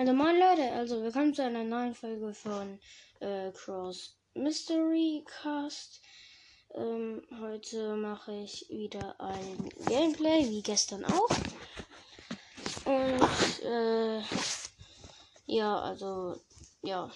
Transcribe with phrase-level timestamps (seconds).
[0.00, 2.80] Also moin Leute, also willkommen zu einer neuen Folge von
[3.20, 6.00] äh, Cross Mystery Cast.
[6.74, 11.28] Ähm, heute mache ich wieder ein Gameplay, wie gestern auch.
[12.86, 14.22] Und äh,
[15.44, 16.40] ja, also
[16.80, 17.10] ja,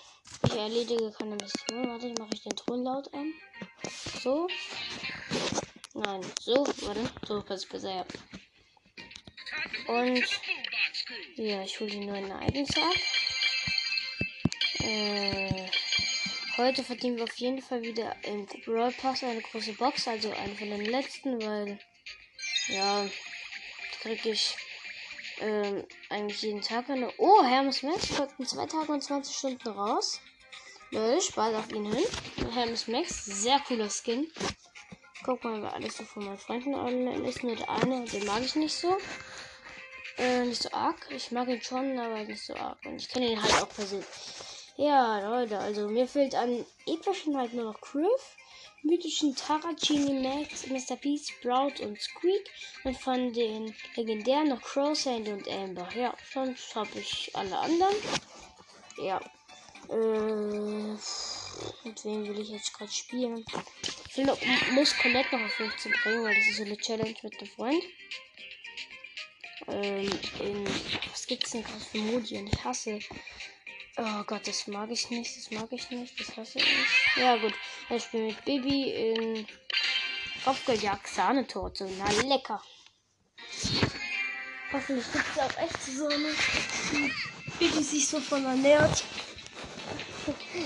[0.45, 1.89] ich erledige keine Mission.
[1.89, 3.32] Warte, ich mache ich den Ton laut an.
[4.23, 4.46] So.
[5.95, 8.05] Nein, so, warte, so passt besser.
[9.89, 10.23] Und
[11.37, 12.95] ja, ich hole die neuen Ereignisse ab.
[14.81, 15.67] Äh,
[16.57, 20.55] heute verdienen wir auf jeden Fall wieder im Brawl Pass eine große Box, also eine
[20.55, 21.79] von den letzten, weil
[22.69, 23.07] ja,
[24.01, 24.57] kriege ich
[25.41, 27.13] ähm, eigentlich jeden Tag eine.
[27.19, 30.21] Oh, Hermes Max folgt in zwei Tagen und 20 Stunden raus.
[30.91, 32.05] Lol, spart auf ihn hin.
[32.53, 34.31] Hermes Max, sehr cooler Skin.
[35.25, 37.43] Guck mal, wer alles so von meinen Freunden online ist.
[37.43, 38.97] Nur der eine, den mag ich nicht so.
[40.17, 41.06] Äh, nicht so arg.
[41.11, 42.79] Ich mag ihn schon, aber nicht so arg.
[42.84, 44.07] Und ich kenne ihn halt auch persönlich.
[44.77, 48.37] Ja, Leute, also mir fehlt an epischen halt nur noch Griff,
[48.83, 50.97] mythischen Tarachini Max, Mr.
[50.97, 52.51] P, Sprout und Squeak
[52.83, 55.89] und von den legendären noch Crow, Sandy und Amber.
[55.95, 57.95] Ja, sonst habe ich alle anderen.
[58.98, 59.20] Ja.
[59.89, 60.97] Äh,
[61.85, 63.45] mit wem will ich jetzt gerade spielen?
[64.09, 64.27] Ich will
[64.73, 67.85] muss Colette noch auf 15 bringen, weil das ist so eine Challenge mit dem Freund
[69.69, 70.11] ähm,
[70.41, 70.65] in.
[71.11, 72.39] Was gibt's denn gerade für Modi?
[72.39, 72.99] Und ich hasse.
[73.97, 77.17] Oh Gott, das mag ich nicht, das mag ich nicht, das hasse ich nicht.
[77.17, 77.55] Ja gut,
[77.91, 79.47] ich spiele mit Baby in
[80.45, 81.89] Kopfgeldjagd Sahnetorte.
[81.99, 82.61] Na lecker.
[84.73, 86.33] Hoffentlich gibt es auch echt so eine,
[87.61, 89.05] wie die sich so von ernährt.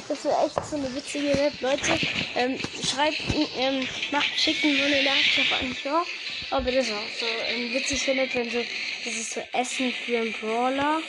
[0.08, 1.98] Das wäre echt so eine witzige Web, Leute.
[2.34, 2.58] Ähm,
[2.98, 3.22] schreibt,
[3.58, 6.06] ähm, macht, schicken nur eine Nachricht auf einen Tor.
[6.50, 8.64] Aber das auch so ähm, witzig findet, wenn so,
[9.04, 11.00] das ist so Essen für einen Brawler.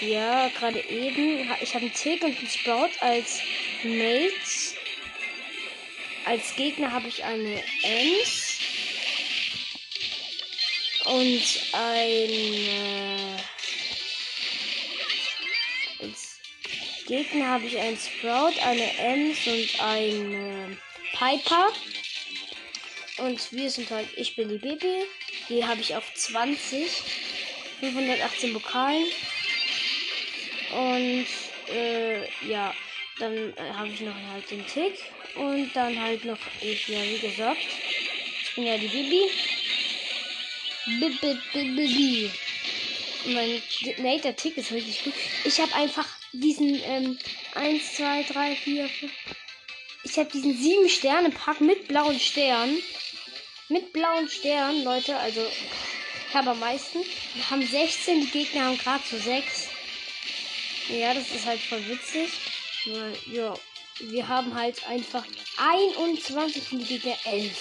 [0.00, 1.50] Ja, gerade eben.
[1.60, 3.40] Ich habe einen Tick und einen Sprout als
[3.82, 4.74] Mates.
[6.26, 8.58] Als Gegner habe ich eine Ems.
[11.06, 13.40] Und ein.
[17.06, 20.78] Gegner habe ich einen Sprout, eine Ems und ein.
[21.18, 21.72] Piper.
[23.18, 25.04] Und wir sind halt, ich bin die Baby.
[25.48, 26.86] Die habe ich auf 20.
[27.80, 29.06] 518 Pokalen.
[30.72, 31.26] Und
[31.74, 32.74] äh, ja,
[33.18, 34.94] dann äh, habe ich noch halt den Tick.
[35.36, 37.66] Und dann halt noch, ich, ja, wie gesagt,
[38.42, 39.30] ich bin ja die Baby.
[41.52, 42.30] Baby.
[43.26, 43.62] Mein
[43.98, 45.14] nee, der Tick ist richtig gut.
[45.44, 46.06] Ich habe einfach
[46.40, 47.18] diesen ähm,
[47.54, 49.12] 1, 2, 3, 4, 5,
[50.06, 52.80] ich habe diesen 7 Sterne Pack mit blauen Sternen.
[53.68, 55.16] Mit blauen Sternen, Leute.
[55.16, 55.44] Also,
[56.28, 57.00] ich habe am meisten.
[57.34, 59.68] Wir haben 16, die Gegner haben gerade so 6.
[60.90, 62.28] Ja, das ist halt voll witzig.
[63.32, 63.54] Ja,
[63.98, 65.24] wir haben halt einfach
[65.56, 67.52] 21 und die Gegner 11.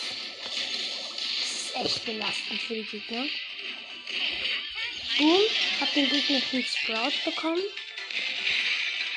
[1.41, 3.25] Das ist echt belastend für die Gegner.
[5.17, 5.41] Boom,
[5.81, 7.63] hab den Gegner von Sprout bekommen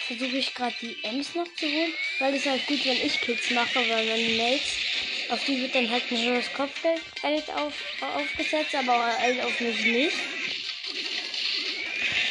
[0.08, 3.50] versuche ich gerade die Ems noch zu holen, weil es halt gut, wenn ich Kills
[3.50, 4.72] mache, weil meine Mates,
[5.28, 10.16] auf die wird dann halt ein höheres Kopfgeld auf, aufgesetzt, aber halt auf mich nicht.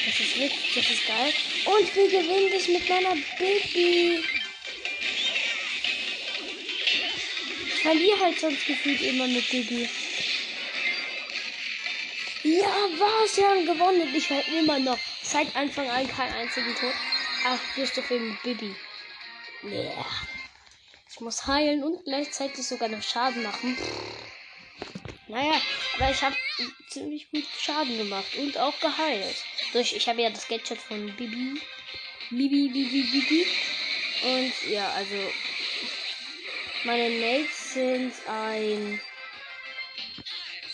[0.07, 1.33] Das ist witzig, das ist geil.
[1.65, 4.23] Und wir gewinnen dich mit meiner Baby.
[7.67, 9.87] Ich verliere halt sonst gefühlt immer mit Baby.
[12.43, 13.37] Ja, was?
[13.37, 14.15] Wir haben gewonnen.
[14.15, 16.93] Ich halt immer noch seit Anfang an keinen einzigen Tod.
[17.49, 18.75] Ach, bist du für Bibi.
[19.63, 20.05] Yeah.
[21.09, 23.77] Ich muss heilen und gleichzeitig sogar noch Schaden machen.
[25.29, 25.53] Naja,
[25.95, 26.35] aber ich habe
[26.89, 29.37] ziemlich gut Schaden gemacht und auch geheilt.
[29.71, 31.61] Durch, ich habe ja das Gadget von Bibi.
[32.31, 33.47] Bibi, Bibi, Bibi.
[34.23, 35.15] Und ja, also
[36.83, 38.99] meine Mates sind ein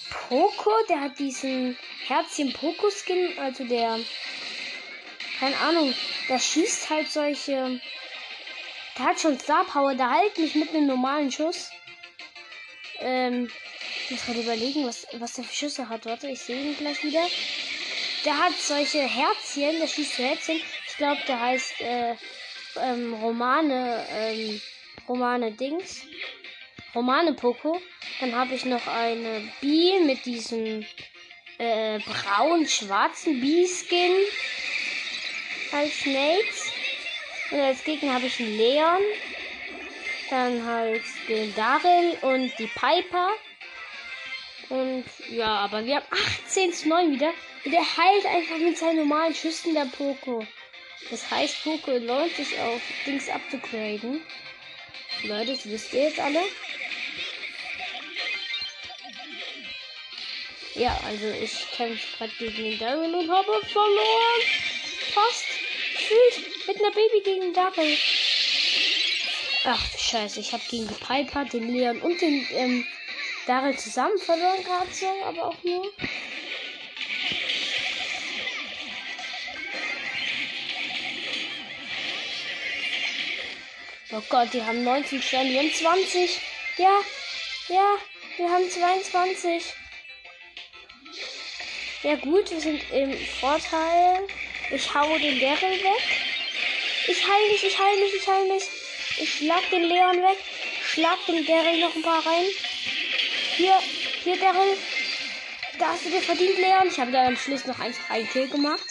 [0.09, 1.77] Poco, der hat diesen
[2.07, 4.00] Herzchen Poco Skin, also der
[5.44, 5.94] keine Ahnung,
[6.30, 7.81] der schießt halt solche.
[8.98, 11.69] Der hat schon Star Power, der halt nicht mit einem normalen Schuss.
[13.00, 13.51] Ähm,
[14.06, 16.06] ich muss gerade überlegen, was, was der für Schüsse hat.
[16.06, 17.28] Warte, ich sehe ihn gleich wieder.
[18.24, 20.62] Der hat solche Herzchen, der schießt Herzchen.
[20.88, 22.16] Ich glaube, der heißt äh,
[22.81, 24.62] ähm, Romane, ähm,
[25.10, 26.04] Romane Dings.
[26.95, 27.81] Romane Poco.
[28.22, 30.86] Dann habe ich noch eine Bee mit diesem
[31.57, 34.16] äh, braun-schwarzen Bee-Skin
[35.73, 36.71] als Mates.
[37.51, 39.01] Und als Gegner habe ich einen Leon.
[40.29, 43.31] Dann halt den Daryl und die Piper.
[44.69, 46.05] Und ja, aber wir haben
[46.45, 47.33] 18 zu 9 wieder.
[47.65, 50.45] Und er heilt einfach mit seinen normalen Schüssen der Poco.
[51.09, 54.21] Das heißt, Poco lohnt sich auf Dings abzugraden.
[55.23, 56.41] Leute, das wisst ihr jetzt alle.
[60.75, 64.41] Ja, also ich kämpfe gerade gegen den Daryl und habe verloren.
[65.13, 65.52] Fast.
[66.13, 67.98] Gefühlt mit einer Baby gegen Daryl.
[69.65, 70.39] Ach, scheiße.
[70.39, 72.86] Ich habe gegen die Piper, den Leon und den ähm,
[73.48, 75.92] Daryl zusammen verloren gerade so, aber auch nur.
[84.12, 86.42] Oh Gott, die haben 19 Sterne, wir haben 20.
[86.77, 87.00] Ja,
[87.69, 87.98] ja,
[88.38, 89.63] wir haben 22.
[92.04, 94.27] Ja gut, wir sind im Vorteil.
[94.71, 96.04] Ich hau den Daryl weg.
[97.07, 98.63] Ich heil mich, ich heil mich, ich heil mich.
[99.19, 100.38] Ich schlag den Leon weg.
[100.86, 102.45] Schlag den Daryl noch ein paar rein.
[103.56, 103.80] Hier,
[104.24, 104.77] hier, Daryl.
[105.80, 106.88] Da hast du dir verdient, Leon.
[106.88, 108.86] Ich habe da am Schluss noch einfach einen Kill gemacht.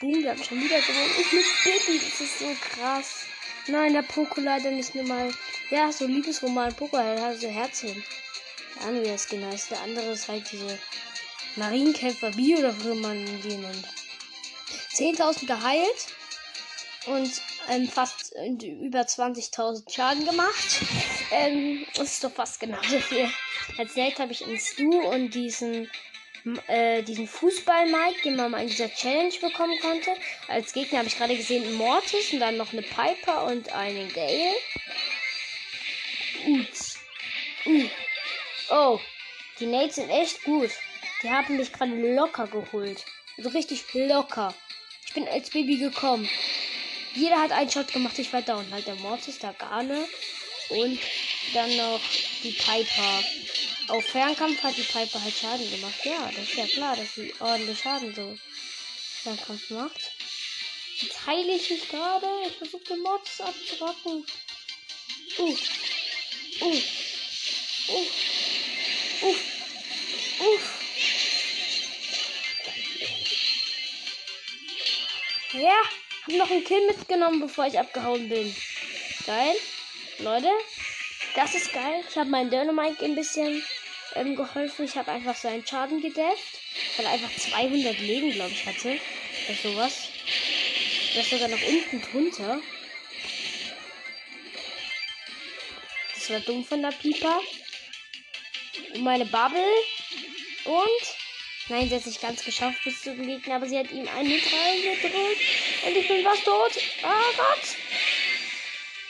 [0.00, 1.14] Boom, wir haben schon wieder gewonnen.
[1.20, 3.26] Ich muss bitten, das ist so krass.
[3.66, 5.32] Nein, der Poko leider nicht nur mal.
[5.70, 8.04] Ja, so Liebesroman Poko, er hat so Herzchen.
[8.76, 9.50] Der andere ist genau.
[9.70, 10.78] Der andere ist halt diese
[11.56, 13.95] Marienkämpfer B oder wie man die nennt.
[14.96, 16.06] 10.000 geheilt
[17.06, 17.30] und
[17.68, 20.80] ähm, fast äh, über 20.000 Schaden gemacht.
[21.30, 23.28] Ähm, das ist doch fast genauso viel.
[23.78, 25.90] Als Nate habe ich einen Stu und diesen
[26.68, 30.14] äh, diesen Fußball-Mike, den man mal in dieser Challenge bekommen konnte.
[30.46, 34.08] Als Gegner habe ich gerade gesehen einen Mortis und dann noch eine Piper und einen
[34.12, 34.54] Gale.
[36.46, 36.98] Uts.
[37.66, 37.88] Uh.
[38.70, 39.00] Oh,
[39.58, 40.70] die Nates sind echt gut.
[41.22, 43.04] Die haben mich gerade locker geholt.
[43.36, 44.54] Also richtig locker.
[45.16, 46.28] Bin als Baby gekommen.
[47.14, 50.06] Jeder hat einen Shot gemacht, ich war da und halt der Mortis, der Garne
[50.68, 50.98] und
[51.54, 52.00] dann noch
[52.42, 53.24] die Piper.
[53.88, 56.04] Auf Fernkampf hat die Piper halt Schaden gemacht.
[56.04, 58.36] Ja, das ist ja klar, dass sie ordentlich Schaden so
[59.22, 60.12] Fernkampf macht.
[61.00, 62.26] Jetzt heile ich mich gerade.
[62.48, 64.26] Ich versuche den Mortis abzurocken.
[65.38, 65.56] Uh.
[66.60, 66.82] Uh.
[67.88, 68.06] Uh.
[69.22, 69.34] Uh.
[70.40, 70.75] Uh.
[75.52, 75.80] Ja,
[76.26, 78.54] hab noch einen Kill mitgenommen, bevor ich abgehauen bin.
[79.26, 79.54] Geil.
[80.18, 80.50] Leute,
[81.36, 82.02] das ist geil.
[82.08, 83.62] Ich habe meinen Dynamite ein bisschen
[84.14, 84.84] ähm, geholfen.
[84.86, 86.60] Ich habe einfach seinen Schaden gedefft,
[86.96, 88.98] weil er einfach 200 Leben, glaube ich, hatte.
[89.48, 90.08] Oder sowas.
[91.14, 92.60] Der ist sogar nach unten drunter.
[96.14, 97.40] Das war dumm von der Pieper.
[98.94, 99.62] Und meine Bubble.
[100.64, 101.15] Und.
[101.68, 104.28] Nein, sie hat sich ganz geschafft bis zu dem Gegner, aber sie hat ihm einen
[104.28, 105.40] mit reingedrückt.
[105.84, 106.70] Und ich bin fast tot.
[107.02, 107.76] Ah Gott.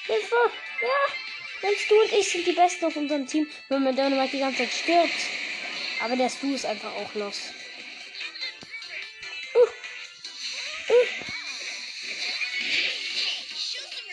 [0.06, 0.36] Hilfe.
[0.80, 1.14] Ja.
[1.60, 4.58] Sonst du und ich sind die Besten auf unserem Team, wenn man Dynamite die ganze
[4.58, 5.12] Zeit stirbt.
[6.02, 7.40] Aber der Stu ist einfach auch los.
[9.54, 9.58] Uh.
[10.92, 11.06] Uh.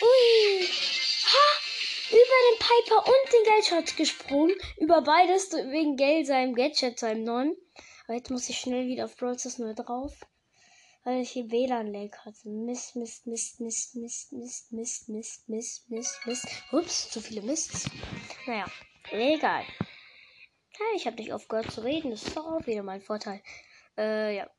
[0.02, 0.68] Ui.
[1.32, 1.46] Ha!
[2.10, 4.56] Über den Piper und den Geldshot gesprungen.
[4.78, 7.56] Über beides wegen Geld seinem Gadget, seinem neuen.
[8.06, 10.14] Aber jetzt muss ich schnell wieder auf Brawl neu drauf
[11.04, 12.48] weil ich hier WLAN-Lag hatte.
[12.48, 16.46] Mist, Mist, Mist, Mist, Mist, Mist, Mist, Mist, Mist, Mist, Mist.
[16.72, 17.88] Ups, zu viele Mists.
[18.46, 18.66] Naja,
[19.10, 19.64] egal.
[20.78, 22.10] Ja, ich habe nicht aufgehört zu reden.
[22.10, 23.42] Das ist doch auch wieder mein Vorteil.
[23.96, 24.50] Äh, ja.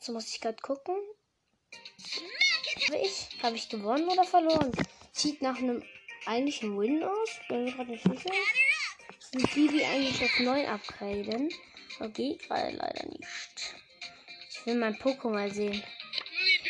[0.00, 0.96] So muss ich gerade gucken.
[2.86, 4.72] Habe ich, habe ich gewonnen oder verloren?
[5.12, 5.82] Sieht nach einem
[6.24, 7.40] eigentlichen Win aus.
[7.48, 8.30] Bin mir gerade nicht sicher.
[9.32, 11.50] Ich will Bibi eigentlich auf 9 upgraden.
[11.98, 13.26] Aber geht gerade leider nicht
[14.68, 15.82] will mein Pokémon sehen.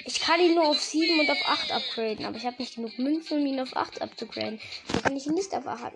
[0.05, 2.99] Ich kann ihn nur auf 7 und auf 8 upgraden, aber ich habe nicht genug
[2.99, 4.61] Münzen, um ihn auf 8 abzugraden.
[4.93, 5.93] So kann ich ihn nicht auf 8.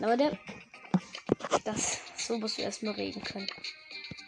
[0.00, 0.38] Leute,
[1.64, 3.46] das, so musst du erstmal reden können.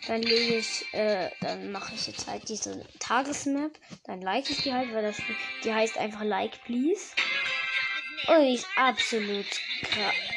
[0.07, 3.73] Dann lege ich, äh, dann mache ich jetzt halt diese Tagesmap.
[4.05, 5.17] Dann like ich die halt, weil das,
[5.65, 7.15] die heißt einfach Like Please.
[8.29, 9.47] Und ist absolut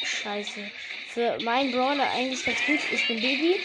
[0.03, 0.71] scheiße.
[1.13, 2.80] Für meinen Brawler eigentlich ganz gut.
[2.89, 3.60] Ich bin Baby.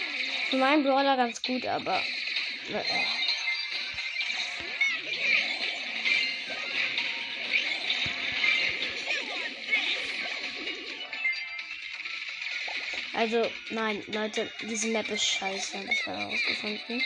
[0.51, 1.99] Für meinen Brawler ganz gut, aber.
[2.71, 2.83] Äh.
[13.15, 17.03] Also, nein, Leute, diese Map ist scheiße, habe ich herausgefunden.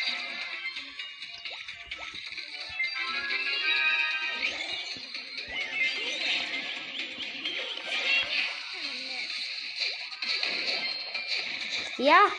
[12.01, 12.33] Ja,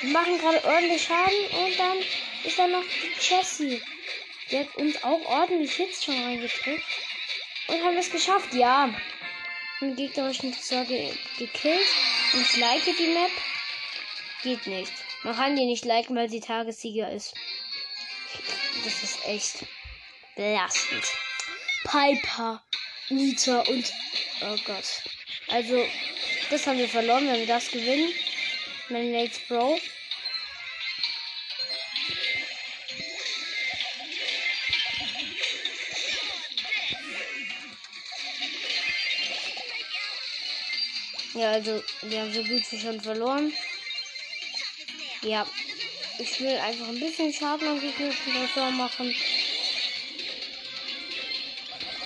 [0.00, 1.98] wir machen gerade ordentlich Schaden und dann
[2.44, 3.82] ist da noch die Jessie.
[4.48, 6.84] Die hat uns auch ordentlich Hits schon reingedrückt.
[7.66, 8.94] Und haben es geschafft, ja.
[9.80, 11.88] Den gegnerischen Tresor ge gekillt.
[12.32, 13.32] Und ich like die Map.
[14.44, 14.92] Geht nicht.
[15.24, 17.34] Man kann die nicht liken, weil sie Tagessieger ist.
[18.84, 19.66] Das ist echt
[20.36, 21.04] belastend.
[21.82, 22.62] Piper,
[23.08, 23.92] Nita und.
[24.42, 25.02] Oh Gott.
[25.48, 25.84] Also,
[26.50, 28.12] das haben wir verloren, wenn wir das gewinnen.
[28.90, 29.78] Mein Nates Bro.
[41.34, 43.52] Ja, also wir haben so gut wie schon verloren.
[45.22, 45.46] Ja,
[46.18, 49.14] ich will einfach ein bisschen Schaden am gegnerischen Tresor machen.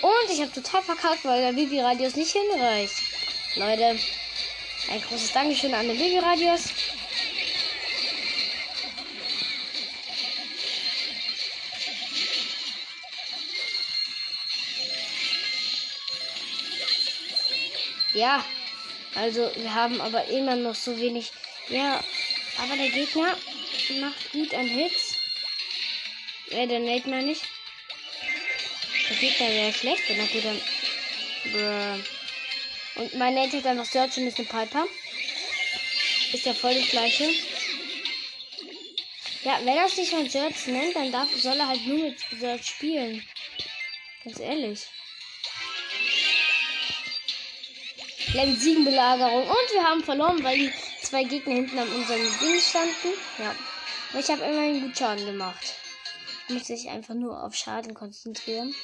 [0.02, 2.94] Und ich habe total verkackt, weil der Bibi-Radius nicht hinreicht.
[3.54, 3.98] Leute,
[4.88, 6.70] ein großes Dankeschön an den Bibi-Radius.
[18.14, 18.44] Ja,
[19.14, 21.30] also wir haben aber immer noch so wenig.
[21.68, 22.02] Ja,
[22.58, 23.36] aber der Gegner
[24.00, 25.16] macht gut an Hits.
[26.50, 27.40] Äh, der Nate meine ich.
[29.08, 30.60] Der Gegner wäre schlecht, wenn er gut an.
[31.52, 32.21] Bruh.
[32.96, 34.86] Und mein Nate hat einfach Search und ist eine Piper.
[36.32, 37.30] Ist ja voll das gleiche.
[39.44, 42.66] Ja, wenn er sich von Search nennt, dann darf, soll er halt nur mit Search
[42.66, 43.26] spielen.
[44.24, 44.86] Ganz ehrlich.
[48.34, 49.42] Level 7 Belagerung.
[49.42, 50.72] Und wir haben verloren, weil die
[51.02, 53.12] zwei Gegner hinten an unserem Ding standen.
[53.38, 53.54] Ja.
[54.10, 55.74] Aber ich habe immerhin gut Schaden gemacht.
[56.48, 58.74] Muss sich einfach nur auf Schaden konzentrieren.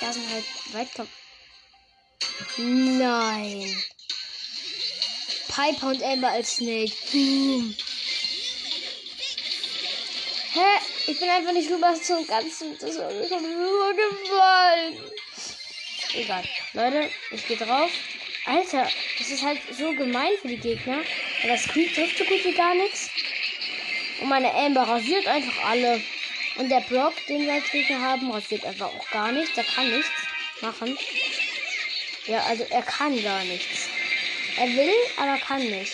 [0.00, 1.10] Da sind halt Weitkampf.
[2.56, 3.84] Nein.
[5.48, 6.92] Piper und Amber als Snake.
[7.12, 7.74] Boom.
[10.54, 10.60] Hä?
[11.06, 12.78] Ich bin einfach nicht rüber zum Ganzen.
[12.78, 13.36] Das hat mir so
[13.94, 14.98] gefallen.
[16.14, 16.44] Egal.
[16.74, 17.90] Leute, ich gehe drauf.
[18.44, 18.88] Alter,
[19.18, 20.98] das ist halt so gemein für die Gegner.
[21.42, 23.08] Weil das Creep trifft so gut wie gar nichts.
[24.20, 26.02] Und meine Amber rasiert einfach alle.
[26.56, 29.56] Und der Brock, den wir als Gegner haben, rasiert einfach auch gar nichts.
[29.56, 30.10] Er kann nichts
[30.60, 30.98] machen.
[32.26, 33.88] Ja, also er kann gar nichts.
[34.56, 35.92] Er will, aber kann nicht.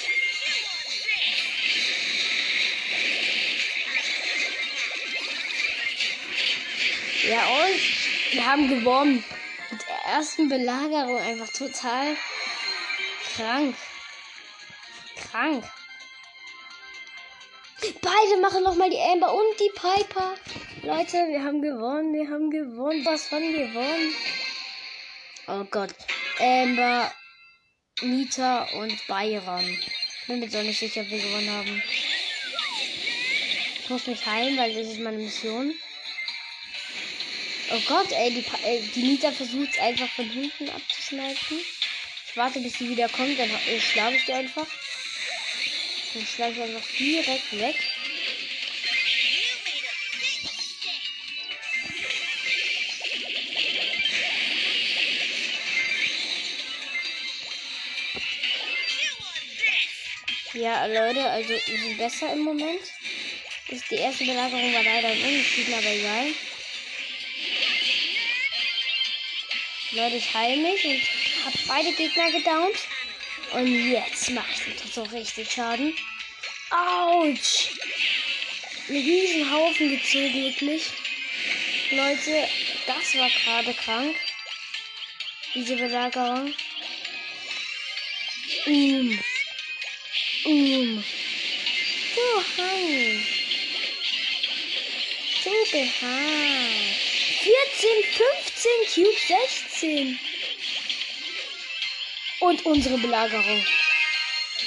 [7.28, 9.24] Ja, und wir haben gewonnen.
[9.70, 12.16] Mit der ersten Belagerung einfach total
[13.36, 13.74] krank.
[15.30, 15.64] Krank.
[18.00, 20.34] Beide machen nochmal die Amber und die Piper.
[20.82, 23.04] Leute, wir haben gewonnen, wir haben gewonnen.
[23.04, 24.14] Was von gewonnen?
[25.46, 25.94] Oh Gott.
[26.38, 27.12] Amber,
[28.00, 29.64] Nita und Bayram.
[30.26, 31.82] Bin mir doch nicht sicher, ob wir gewonnen haben.
[33.82, 35.74] Ich muss mich heilen, weil das ist meine Mission.
[37.70, 41.58] Oh Gott, ey, die, äh, die Nita versucht es einfach von hinten abzusnipen.
[42.28, 44.66] Ich warte, bis sie wieder kommt, dann äh, schlage ich die einfach.
[46.14, 47.76] Dann schlage ich einfach direkt weg.
[60.58, 62.80] Ja, Leute, also wir sind besser im Moment.
[63.68, 66.26] Ist die erste Belagerung war leider ein Unentschieden, aber egal.
[69.92, 72.76] Leute, ich heile mich und habe beide Gegner gedownt.
[73.52, 75.96] Und jetzt mache ich so richtig Schaden.
[76.70, 77.68] Autsch!
[78.88, 80.86] Ein riesen Haufen gezogen, wirklich.
[81.92, 82.48] Leute,
[82.84, 84.16] das war gerade krank.
[85.54, 86.52] Diese Belagerung.
[88.66, 89.18] Mm.
[90.48, 91.04] Um.
[92.14, 93.26] Du Hang.
[95.44, 96.70] Du Behang.
[97.42, 100.18] 14, 15 Cube, 16.
[102.40, 103.62] Und unsere Belagerung.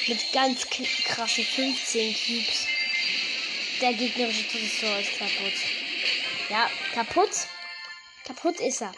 [0.06, 2.68] Mit ganz krassen 15 Cubes.
[3.82, 5.54] Der gegnerische Tresor ist kaputt.
[6.50, 7.32] Ja, kaputt.
[8.26, 8.94] Kaputt ist er.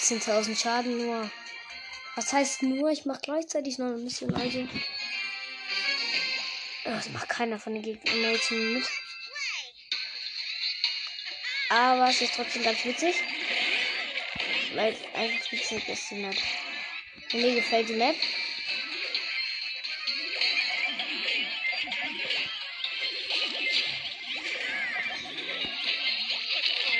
[0.00, 1.30] 17.000 Schaden nur.
[2.16, 4.68] Was heißt nur, ich mache gleichzeitig noch eine Mission, also.
[6.84, 8.84] Das macht keiner von den Gegnern mit.
[11.70, 13.16] Aber es ist trotzdem ganz witzig.
[14.74, 16.36] Weil es einfach witzig ist, die Map.
[17.32, 18.16] Und mir gefällt die Map.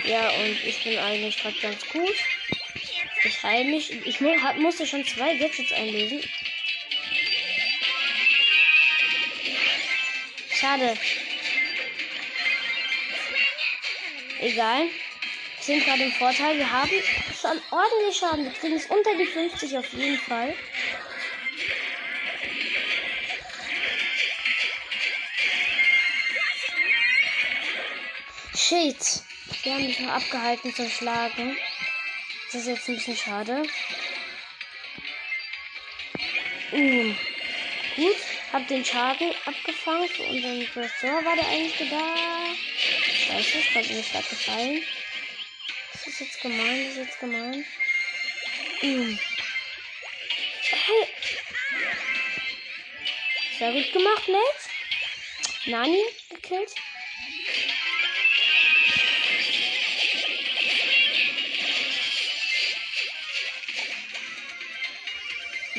[0.04, 2.16] Ja, und ich bin eigentlich gerade ganz gut.
[3.24, 3.90] Ich heile mich.
[4.06, 6.22] Ich mu hab, musste schon zwei Gadgets einlesen.
[10.50, 10.96] Schade.
[14.40, 14.82] Egal.
[14.82, 16.58] Wir sind gerade im Vorteil.
[16.58, 16.90] Wir haben
[17.40, 18.44] schon ordentlich Schaden.
[18.44, 20.54] Wir kriegen es unter die 50 auf jeden Fall.
[28.54, 29.22] Shit.
[29.62, 31.56] Wir haben mich nur abgehalten zu schlagen.
[32.54, 33.62] Das ist jetzt ein bisschen schade.
[36.72, 37.14] Uh.
[37.96, 38.16] Gut,
[38.52, 41.24] hab den Schaden abgefangen für unseren Tresor.
[41.24, 42.14] War der eigentlich da?
[43.26, 44.82] Scheiße, ich konnte nicht gerade gefallen.
[45.94, 47.64] Das ist jetzt gemein, das ist jetzt gemein.
[48.84, 49.16] Uh.
[50.70, 51.08] Hey.
[53.58, 55.70] Sehr gut gemacht, Nate.
[55.72, 56.72] Nani gekillt.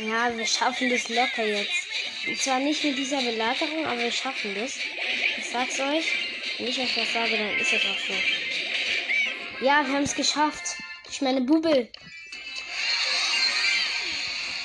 [0.08, 1.88] Ja, wir schaffen das locker jetzt.
[2.28, 4.78] Und zwar nicht mit dieser Belagerung, aber wir schaffen das.
[5.38, 6.06] Ich sag's euch.
[6.58, 8.14] Wenn ich euch was sage, dann ist es auch so.
[9.66, 10.78] Ja, wir haben es geschafft.
[11.10, 11.92] Ich meine Bubel.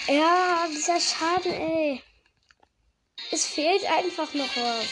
[0.09, 2.02] Ja, dieser Schaden, ey.
[3.30, 4.87] Es fehlt einfach noch was.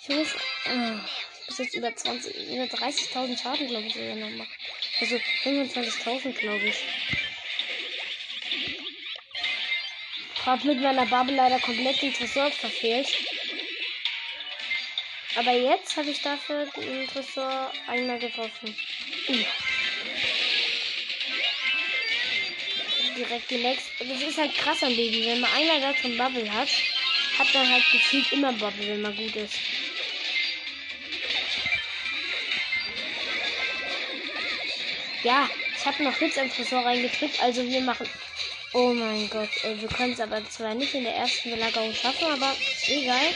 [0.00, 0.28] Ich muss.
[0.66, 1.00] Oh,
[1.40, 4.56] ich muss jetzt über 20, über 30.000 Schaden, glaube ich, sogar noch machen.
[5.00, 6.76] Also 25.000, glaube ich.
[10.46, 13.08] Hab mit meiner Bubble leider komplett den Tresor verfehlt.
[15.36, 18.74] Aber jetzt habe ich dafür den Tresor einmal getroffen.
[23.16, 24.04] Direkt die nächste.
[24.06, 25.26] Das ist halt krass am Baby.
[25.26, 26.68] Wenn man einmal da drin Bubble hat,
[27.38, 29.58] hat man halt gefühlt immer Bubble, wenn man gut ist.
[35.22, 38.08] Ja, ich habe noch Hits im Tresor reingedrückt, also wir machen
[38.72, 42.26] Oh mein Gott, ey, wir können es aber zwar nicht in der ersten Belagerung schaffen,
[42.30, 42.54] aber
[42.86, 43.34] egal.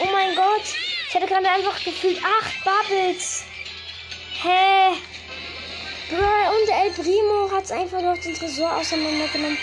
[0.00, 0.64] Oh mein Gott,
[1.08, 3.44] ich hatte gerade einfach gefühlt acht Bubbles.
[4.42, 4.92] Hä?
[6.10, 9.56] Bro, und El Primo hat es einfach durch den Tresor auseinandergenommen.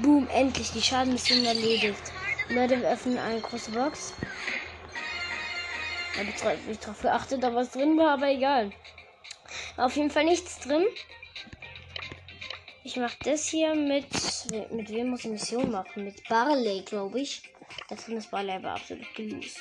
[0.00, 2.00] Boom, endlich, die Schadenmission erledigt.
[2.48, 4.14] Leute, wir öffnen eine große Box.
[6.14, 8.72] Ich habe nicht darauf geachtet, da was drin war, aber egal.
[9.76, 10.84] Auf jeden Fall nichts drin.
[12.84, 14.06] Ich mache das hier mit.
[14.70, 16.04] Mit wem muss ich Mission machen?
[16.04, 17.42] Mit Barley, glaube ich.
[17.88, 19.58] Da drin ist Barley aber absolut gelöst.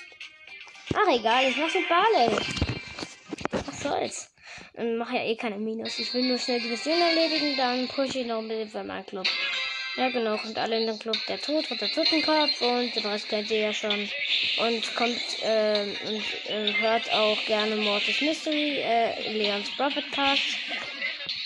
[0.94, 2.38] Ach egal, ich mache mit Barley.
[3.52, 4.34] Was soll's?
[4.74, 5.98] Und mache ja eh keine Minus.
[5.98, 9.06] Ich will nur schnell die Mission erledigen, dann pushe ich noch ein bisschen für meinen
[9.06, 9.28] Club.
[9.96, 13.52] Ja, genau, kommt alle in den Club der Tod, der Totenkopf und den Rest kennt
[13.52, 14.10] ihr ja schon.
[14.58, 20.42] Und kommt äh, und äh, hört auch gerne Mortis Mystery, äh, Leons Prophet Cast.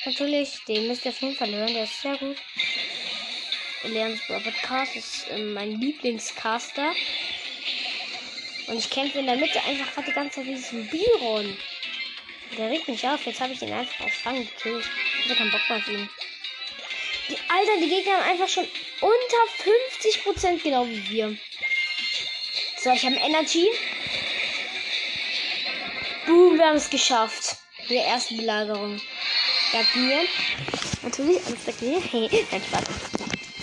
[0.06, 2.38] Natürlich, den müsst ihr auf jeden Fall hören, der ist sehr gut.
[3.84, 6.94] Leons Prophet Cast ist äh, mein Lieblingscaster.
[8.68, 11.58] Und ich kämpfe in der Mitte einfach gerade die ganze Zeit diesen Biron.
[12.58, 14.86] Der regt mich auf, jetzt habe ich den einfach aus Fang gekillt.
[15.20, 16.10] Ich hatte keinen Bock mehr auf ihn.
[17.30, 18.68] Die, Alter, die Gegner haben einfach schon
[19.02, 21.38] unter 50% genau wie wir.
[22.78, 23.68] So, ich habe Energy.
[26.26, 27.58] Boom, wir haben es geschafft.
[27.90, 29.02] Der ersten Belagerung.
[29.72, 30.20] Dank mir.
[31.04, 32.02] Natürlich, alles dank mir.
[32.02, 32.84] Hey, nein, Spaß.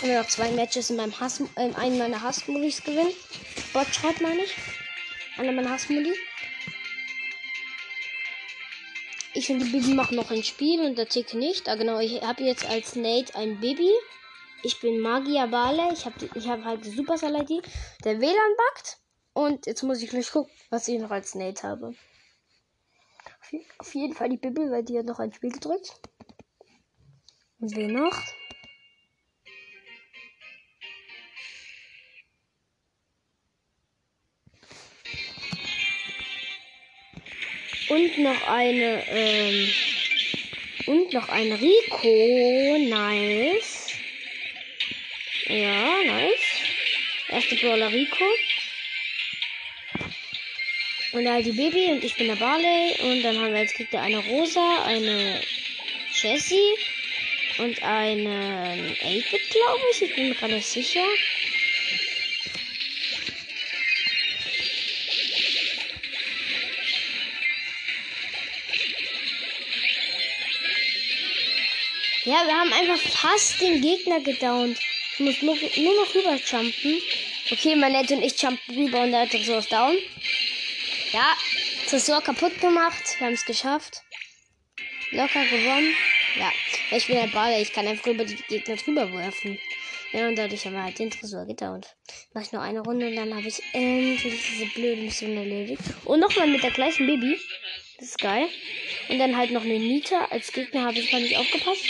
[0.01, 3.13] Wir noch zwei Matches in meinem Hass, in einem meiner Hassmodis gewinnen.
[3.73, 4.53] Botshot meine ich.
[5.37, 6.13] Einer meiner Hassmodi.
[9.37, 11.67] Ich und die Bibi machen noch ein Spiel und der Tick nicht.
[11.67, 13.91] Ah, genau, ich habe jetzt als Nate ein Baby.
[14.63, 15.91] Ich bin Magia Bale.
[15.91, 17.61] Ich habe ich hab halt die Supercell ID.
[18.05, 18.97] Der WLAN backt.
[19.33, 21.93] Und jetzt muss ich gleich gucken, was ich noch als Nate habe.
[23.77, 25.99] Auf jeden Fall die Bibi, weil die hat noch ein Spiel gedrückt.
[27.59, 28.17] Und wer noch?
[37.87, 39.69] Und noch eine, ähm,
[40.87, 42.77] und noch ein Rico.
[42.89, 43.93] Nice.
[45.47, 46.63] Ja, nice.
[47.29, 48.25] Erste Brawler Rico.
[51.11, 52.95] Und halt die Baby und ich bin der Barley.
[53.01, 55.41] Und dann haben wir als Gegner eine Rosa, eine
[56.13, 56.73] Jessie
[57.59, 60.01] und eine 8-Bit, glaube ich.
[60.01, 61.05] Ich bin mir gerade sicher.
[72.25, 74.79] Ja, wir haben einfach fast den Gegner gedownt.
[75.13, 76.99] Ich muss nur, nur noch rüber jumpen.
[77.51, 79.95] Okay, mein Nett und ich jumpen rüber und der Tresor ist down.
[81.13, 81.37] Ja,
[81.87, 83.19] Tresor kaputt gemacht.
[83.19, 84.01] Wir haben es geschafft.
[85.11, 85.93] Locker gewonnen.
[86.39, 86.51] Ja,
[86.89, 87.61] ich bin der Baller.
[87.61, 89.59] Ich kann einfach über die Gegner drüber werfen.
[90.11, 91.95] Ja, und dadurch haben wir halt den Tresor gedownt.
[92.33, 95.83] Mach ich noch eine Runde und dann habe ich endlich diese blöde Mission erledigt.
[96.05, 97.37] Und nochmal mit der gleichen Baby.
[97.99, 98.47] Das ist geil.
[99.09, 100.25] Und dann halt noch eine Nita.
[100.31, 101.85] Als Gegner habe ich mal nicht aufgepasst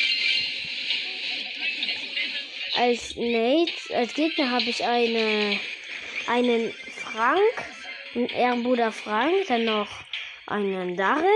[2.77, 5.59] als Nate, als Gegner habe ich eine,
[6.27, 7.41] einen Frank,
[8.13, 9.89] einen Ehrenbruder Frank, dann noch
[10.47, 11.29] einen Daryl.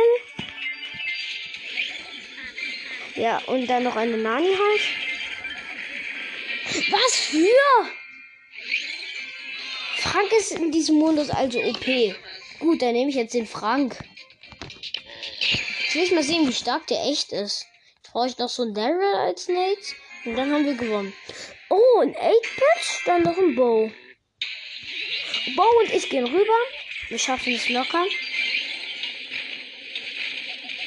[3.16, 4.82] Ja, und dann noch eine Nani halt.
[6.92, 7.90] Was für?
[9.98, 11.86] Frank ist in diesem Modus also OP.
[12.60, 13.98] Gut, dann nehme ich jetzt den Frank.
[15.82, 17.66] Jetzt will ich mal sehen, wie stark der echt ist.
[18.04, 19.96] Brauche ich noch so einen Daryl als Nate.
[20.26, 21.14] Und dann haben wir gewonnen.
[21.70, 23.92] Oh, ein 8-Bit, dann noch ein Bow.
[25.56, 26.58] Bow und ich gehen rüber.
[27.10, 28.06] Wir schaffen es locker.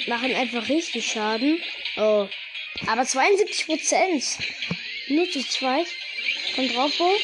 [0.06, 1.62] Machen einfach richtig Schaden.
[1.96, 2.28] Oh.
[2.86, 4.24] Aber 72 Prozent.
[5.08, 5.86] Nur zu zweit.
[6.54, 7.16] Kommt drauf, Bow.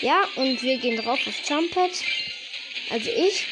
[0.00, 1.92] Ja, und wir gehen drauf auf Jumpet.
[2.90, 3.46] Also ich.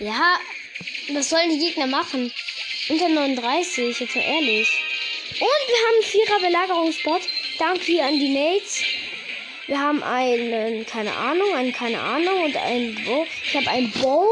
[0.00, 0.38] Ja,
[1.12, 2.32] was sollen die Gegner machen?
[2.90, 4.68] Unter 39, jetzt mal ehrlich.
[5.30, 7.20] Und wir haben einen Vierer Belagerungsbot.
[7.56, 8.82] Danke an die Mates.
[9.68, 13.24] Wir haben einen, keine Ahnung, einen, keine Ahnung und einen Bow.
[13.44, 14.26] Ich habe einen Bow.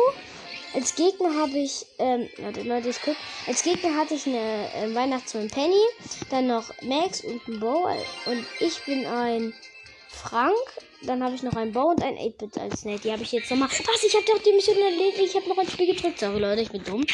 [0.75, 3.15] Als Gegner habe ich, ähm, warte, Leute, ich guck.
[3.47, 5.81] Als Gegner hatte ich eine äh, Weihnachtsmann Penny,
[6.31, 7.89] dann noch Max und ein Bow.
[8.27, 9.55] Und ich bin ein
[10.09, 10.57] Frank.
[11.03, 13.03] Dann habe ich noch einen Bow und ein 8-Bit als Nate.
[13.03, 13.69] Die habe ich jetzt nochmal.
[13.69, 14.03] Was?
[14.03, 15.21] Ich habe doch die Mission erledigt.
[15.21, 16.19] Ich habe noch ein Spiel gedrückt.
[16.19, 17.05] Sorry, Leute, ich bin dumm.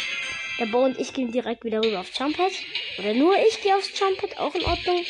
[0.58, 2.52] Der Bo und ich gehen direkt wieder rüber aufs Jumphead.
[2.98, 5.04] Oder nur ich gehe aufs Jumphead, auch in Ordnung.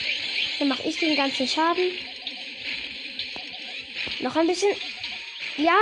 [0.59, 1.90] Dann mache ich den ganzen Schaden.
[4.20, 4.74] Noch ein bisschen.
[5.59, 5.76] Ja,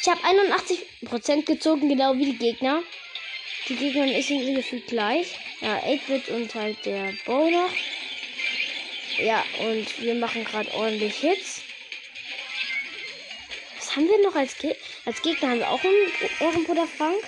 [0.00, 2.82] ich habe 81% gezogen, genau wie die Gegner.
[3.68, 5.28] Die Gegner sind gefühlt gleich.
[5.60, 7.70] Ja, 8-Bit und halt der Bow noch.
[9.18, 11.62] Ja, und wir machen gerade ordentlich Hits.
[13.76, 14.76] Was haben wir noch als Gegner?
[15.06, 17.22] Als Gegner haben wir auch einen Ehrenbruder Frank.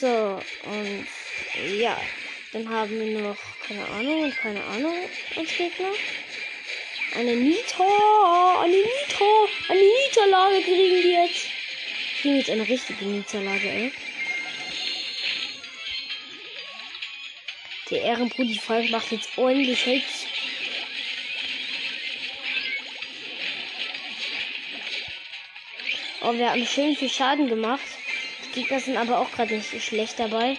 [0.00, 1.06] So, und
[1.78, 1.96] ja,
[2.52, 4.94] dann haben wir noch keine Ahnung und keine Ahnung
[5.36, 5.92] als Gegner.
[7.14, 9.24] Eine Nita, eine Nita,
[9.68, 11.46] eine Niederlage kriegen die jetzt.
[12.20, 13.92] Kriegen jetzt eine richtige Niederlage, ey.
[17.90, 20.26] Der Ehrenbrudi Volk macht jetzt ordentlich Hits.
[26.22, 27.93] Oh, wir haben schön viel Schaden gemacht.
[28.54, 30.56] Gegner sind aber auch gerade nicht schlecht dabei.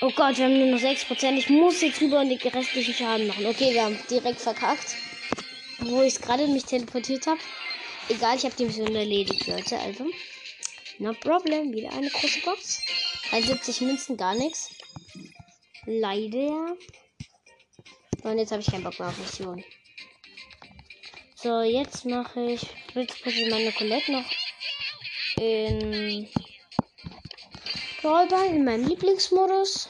[0.00, 1.32] Oh Gott, wir haben nur noch 6%.
[1.36, 3.46] Ich muss jetzt rüber und die restlichen Schaden machen.
[3.46, 4.96] Okay, wir haben direkt verkackt.
[5.78, 7.40] Wo ich gerade mich teleportiert habe.
[8.08, 9.78] Egal, ich habe die Mission erledigt, Leute.
[9.78, 10.06] Also,
[10.98, 11.72] no problem.
[11.72, 12.80] Wieder eine große Box.
[13.30, 14.70] 73 Münzen, gar nichts.
[15.86, 16.76] Leider.
[18.22, 19.64] Und jetzt habe ich keinen Bock mehr auf Mission.
[21.34, 22.62] So, jetzt mache ich.
[22.94, 24.24] Ich meine Colette noch
[25.36, 26.28] in
[28.04, 29.88] Brawlball in meinem Lieblingsmodus.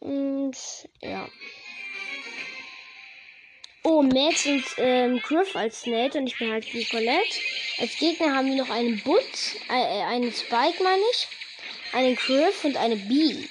[0.00, 0.54] Und
[1.00, 1.26] ja.
[3.82, 7.40] Oh, Max und ähm, Griff als Nate und ich bin halt die Colette.
[7.78, 9.22] Als Gegner haben wir noch einen Butt,
[9.70, 11.28] äh, äh, einen Spike meine ich,
[11.92, 13.48] einen Griff und eine Bee.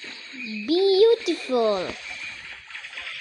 [0.66, 1.88] Beautiful.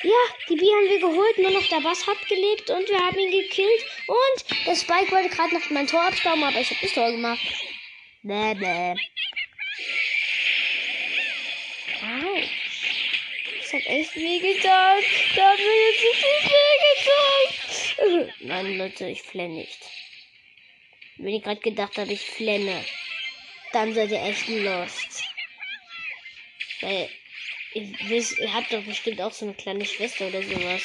[0.03, 3.17] Ja, die Bee haben wir geholt, nur noch der Bass hat gelebt und wir haben
[3.17, 3.85] ihn gekillt.
[4.07, 7.41] Und der Spike wollte gerade noch mein Tor abstauben, aber ich habe das Tor gemacht.
[8.21, 8.95] Bäh, bäh.
[12.03, 12.49] Wow.
[13.61, 15.03] Das hat echt weh getan.
[15.35, 16.77] Da hat mir jetzt so viel weh
[18.17, 18.33] getan.
[18.47, 19.79] Nein, Leute, ich flenne nicht.
[21.17, 22.83] Wenn ich gerade gedacht habe, ich flenne,
[23.71, 25.23] dann seid ihr echt lost.
[26.81, 27.09] Weil,
[27.73, 30.83] ihr, wisst, ihr habt doch bestimmt auch so eine kleine Schwester oder sowas.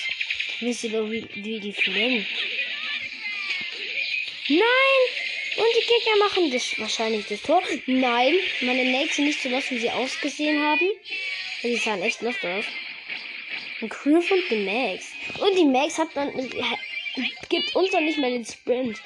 [0.60, 2.26] Wisst ihr doch, wie, wie die flennen?
[4.48, 5.27] Nein!
[5.58, 7.62] Und die Gegner machen das wahrscheinlich das Tor.
[7.86, 10.88] Nein, meine sind nicht so los, wie sie ausgesehen haben.
[11.64, 12.64] Die sahen echt los aus.
[13.80, 15.06] Ein Griff und die Max.
[15.40, 16.32] Und die Max hat man
[17.48, 19.00] gibt uns dann nicht mehr den Sprint.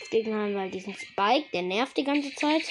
[0.00, 2.62] Das Gegner haben wir halt diesen Spike, der nervt die ganze Zeit.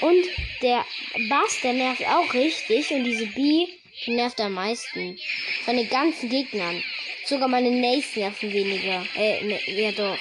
[0.00, 0.26] Und
[0.60, 0.84] der
[1.28, 2.90] Bass, der nervt auch richtig.
[2.90, 3.66] Und diese B,
[4.04, 5.18] die nervt am meisten.
[5.64, 6.82] Von den ganzen Gegnern.
[7.24, 9.06] Sogar meine Nates nerven weniger.
[9.16, 10.18] Äh, ne, ja doch.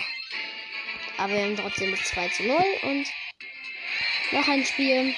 [1.22, 3.06] Aber wir haben trotzdem das 2 zu 0 und
[4.32, 5.14] noch ein Spiel.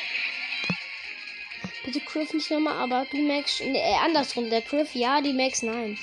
[1.86, 3.62] Bitte Griff nicht nochmal, aber du Max.
[3.62, 4.50] Nee, äh, andersrum.
[4.50, 5.98] Der Griff, ja, die Max, nein.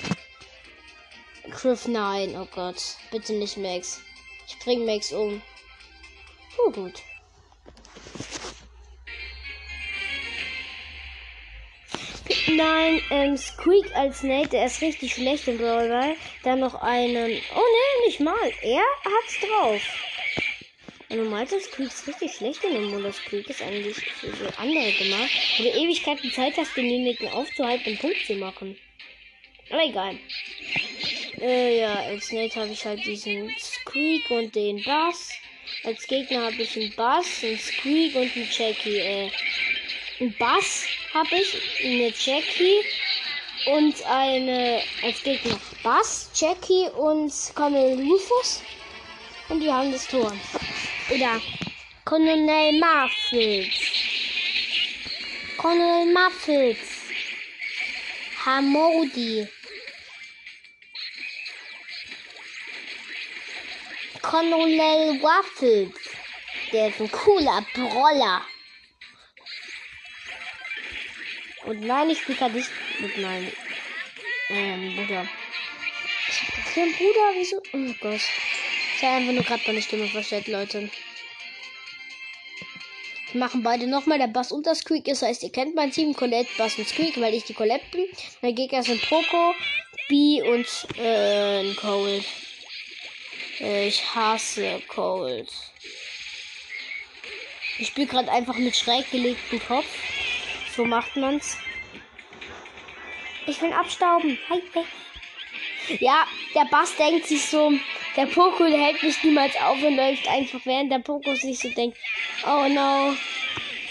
[1.51, 2.35] Griff, nein.
[2.35, 2.81] Oh Gott.
[3.11, 4.01] Bitte nicht Max.
[4.47, 5.39] Ich bring Max um.
[6.57, 7.03] Oh, gut.
[12.55, 17.31] Nein, ähm, Squeak als Nate, der ist richtig schlecht im Brawl Dann noch einen.
[17.55, 18.51] Oh ne, nicht mal.
[18.61, 19.81] Er hat's drauf.
[21.09, 23.17] Normal ist Squeak ist richtig schlecht in dem Modus.
[23.17, 25.29] Squeak ist eigentlich für so andere gemacht.
[25.57, 28.77] Wo du Ewigkeiten Zeit hast, denjenigen aufzuhalten und Punkt zu machen.
[29.69, 30.17] Aber egal.
[31.39, 35.31] Äh, ja, als Nate habe ich halt diesen Squeak und den Bass.
[35.83, 38.97] Als Gegner habe ich einen Bass, einen Squeak und einen Jackie.
[38.97, 39.31] Äh,
[40.21, 42.79] einen Bass habe ich, eine Jackie
[43.65, 48.61] und eine als Gegner Bass, Jackie und Colonel Rufus.
[49.49, 50.31] Und wir haben das Tor.
[51.09, 51.41] Oder
[52.05, 53.67] Colonel Muffles.
[55.57, 56.77] Colonel Muffles.
[58.45, 59.47] Hamodi.
[64.21, 65.91] Colonel Waffles.
[66.71, 68.45] Der ist ein cooler Broller.
[71.65, 72.69] Und nein, ich spiele gerade nicht
[72.99, 73.51] mit meinem
[74.49, 75.27] ähm, Bruder.
[76.27, 77.57] Ich hab keinen Bruder, wieso?
[77.73, 78.21] Oh Gott.
[78.95, 80.89] Ich habe einfach nur gerade meine Stimme verstellt, Leute.
[83.31, 85.05] Wir machen beide nochmal der Bass und das Squeak.
[85.05, 88.05] Das heißt, ihr kennt mein Team, Colette, Bass und Squeak, weil ich die Colette bin.
[88.41, 89.55] Mein Gegner sind Poco,
[90.09, 92.25] B und äh, Cold.
[93.59, 95.49] Äh, ich hasse Cold.
[97.77, 99.87] Ich spiele gerade einfach mit schräg gelegtem Kopf.
[100.75, 101.57] So macht man's.
[103.45, 104.37] Ich will abstauben.
[104.49, 105.97] Hi, hi.
[105.99, 107.73] Ja, der Bass denkt sich so,
[108.15, 111.69] der Poko der hält mich niemals auf und läuft einfach, während der Poko sich so
[111.69, 111.97] denkt,
[112.45, 113.15] oh no,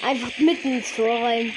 [0.03, 1.53] einfach mitten ins Tor rein.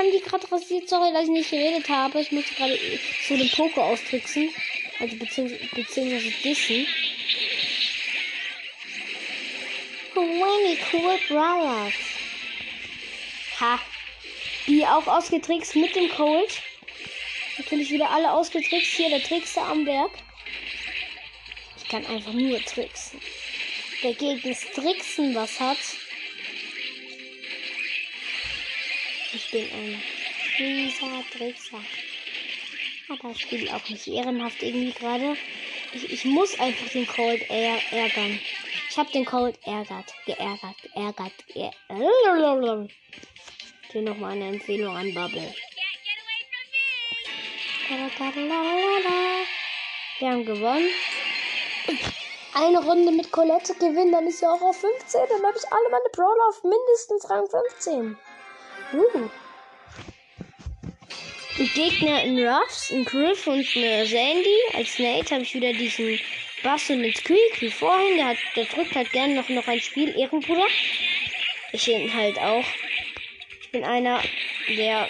[0.00, 0.88] Haben die gerade rasiert.
[0.88, 2.20] Sorry, dass ich nicht geredet habe.
[2.20, 2.78] Ich musste gerade
[3.28, 4.50] so den Poker austricksen.
[4.98, 6.86] Also beziehungsweise, beziehungsweise dissen.
[10.14, 11.94] Really cool Brothers.
[13.60, 13.80] Ha.
[14.66, 16.62] Die auch ausgetrickst mit dem Cold.
[17.58, 18.96] Natürlich wieder alle ausgetrickst.
[18.96, 20.10] Hier der Trickster am Berg.
[21.76, 23.20] Ich kann einfach nur tricksen.
[24.02, 25.78] Der gegen das Tricksen was hat.
[29.50, 30.02] Bin ein
[30.56, 31.80] fieser Trickser.
[33.08, 35.36] Aber ich spiele auch nicht ehrenhaft irgendwie gerade.
[35.92, 38.38] Ich, ich muss einfach den Cold ärgern.
[38.88, 42.90] Ich habe den Cold ärgert, geärgert, geärgert, geärgert.
[43.90, 45.54] Hier nochmal eine Empfehlung an Bubble.
[50.18, 50.90] Wir haben gewonnen.
[52.54, 55.20] Eine Runde mit Colette gewinnen, dann ist ja auch auf 15.
[55.28, 58.18] Dann habe ich alle meine Brawler auf mindestens Rang 15.
[58.92, 59.28] Uh.
[61.58, 64.56] Die Gegner in Ruffs, ein Griff und eine Sandy.
[64.74, 66.18] Als Nate habe ich wieder diesen
[66.62, 68.16] Bass und den Squeak wie vorhin.
[68.16, 70.66] Der, hat, der drückt halt gerne noch, noch ein Spiel, Ehrenbruder.
[71.72, 72.64] Ich bin halt auch.
[73.60, 74.20] Ich bin einer,
[74.76, 75.08] der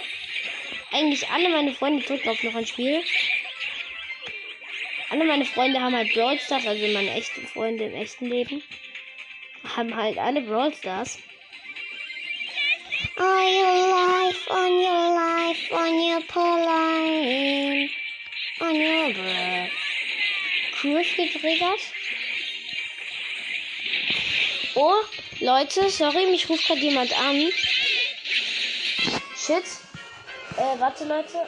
[0.93, 3.03] eigentlich alle meine Freunde drücken auf noch ein Spiel.
[5.11, 8.62] Alle meine Freunde haben halt Brawl Stars, also meine echten Freunde im echten Leben.
[9.77, 11.19] Haben halt alle Brawl Stars.
[13.21, 17.91] On your life, on your life, on your Pauline,
[18.63, 19.71] on your breath.
[20.81, 21.81] Cruise getriggert.
[24.75, 25.03] Oh,
[25.41, 27.51] Leute, sorry, mich ruft gerade jemand an.
[29.37, 29.65] Shit.
[30.57, 31.47] Äh, warte, Leute.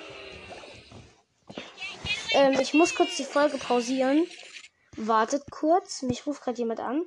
[2.32, 4.26] Ähm, ich muss kurz die Folge pausieren.
[4.98, 7.06] Wartet kurz, mich ruft gerade jemand an.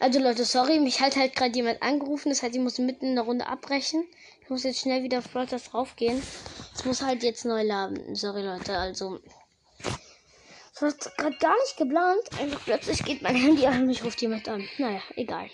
[0.00, 2.28] Also Leute, sorry, mich hat halt gerade jemand angerufen.
[2.28, 4.06] Das heißt, ich muss mitten in der Runde abbrechen.
[4.42, 6.22] Ich muss jetzt schnell wieder auf Brothers draufgehen.
[6.76, 8.14] Ich muss halt jetzt neu laden.
[8.14, 9.18] Sorry Leute, also.
[10.72, 12.22] Das war gerade gar nicht geplant.
[12.38, 14.68] Einfach plötzlich geht mein Handy an und mich ruft jemand an.
[14.78, 15.50] Naja, egal.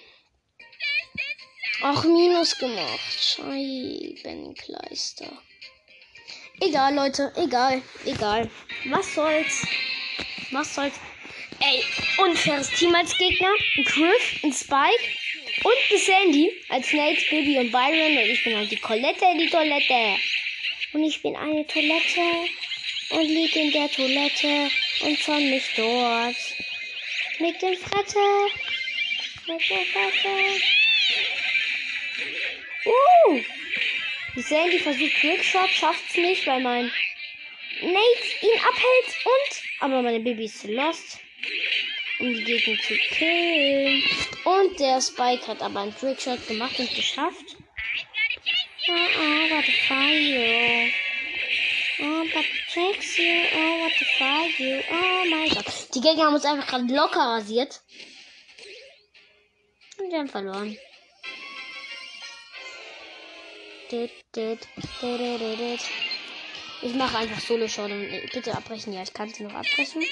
[1.82, 3.00] Auch Minus gemacht.
[3.18, 5.32] Scheibenkleister.
[6.60, 7.32] Egal, Leute.
[7.36, 7.80] Egal.
[8.04, 8.50] Egal.
[8.90, 9.66] Was soll's?
[10.52, 10.92] Was soll's?
[11.66, 11.82] Ey,
[12.18, 13.48] unfaires Team als Gegner.
[13.76, 15.04] Ein Griff, ein Spike
[15.62, 18.18] und ein Sandy als Nate, Baby und Byron.
[18.18, 20.20] Und ich bin halt die Colette, die Toilette.
[20.92, 22.20] Und ich bin eine Toilette
[23.10, 24.70] und liege in der Toilette
[25.04, 26.36] und von mich dort.
[27.38, 28.18] Mit dem Frette.
[29.46, 30.28] Mit dem Frette.
[32.84, 33.40] Uh!
[34.36, 36.92] Die Sandy versucht Quickshot, schafft's nicht, weil mein
[37.80, 41.23] Nate ihn abhält und aber meine Baby ist lost
[42.20, 44.02] um die Gegner zu killen.
[44.44, 47.56] Und der Spike hat aber einen Trickshot gemacht und geschafft.
[48.86, 50.90] Oh, oh, what the fire.
[52.00, 53.44] Oh, but checks you.
[53.54, 54.84] Oh, what the fire.
[54.90, 55.66] Oh mein Gott.
[55.94, 57.80] Die Gegner haben uns einfach gerade locker rasiert.
[59.98, 60.76] Und wir haben verloren.
[66.82, 68.08] Ich mache einfach Solo Showdown.
[68.32, 68.92] Bitte abbrechen.
[68.92, 70.04] Ja, ich kann sie noch abbrechen.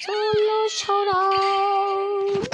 [0.00, 2.48] Solo Showdown.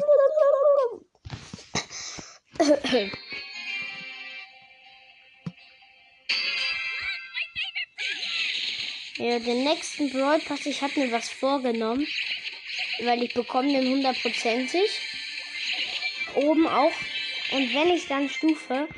[9.18, 10.66] ja, den nächsten Brawl Pass.
[10.66, 12.06] Ich habe mir was vorgenommen.
[13.02, 15.00] Weil ich bekomme den hundertprozentig.
[16.34, 16.92] Oben auch.
[17.52, 18.88] Und wenn ich dann Stufe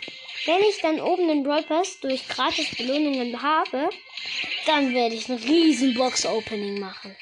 [0.46, 3.90] wenn ich dann oben den Brawl Pass durch gratis Belohnungen habe,
[4.64, 7.16] dann werde ich ein riesen Box-Opening machen.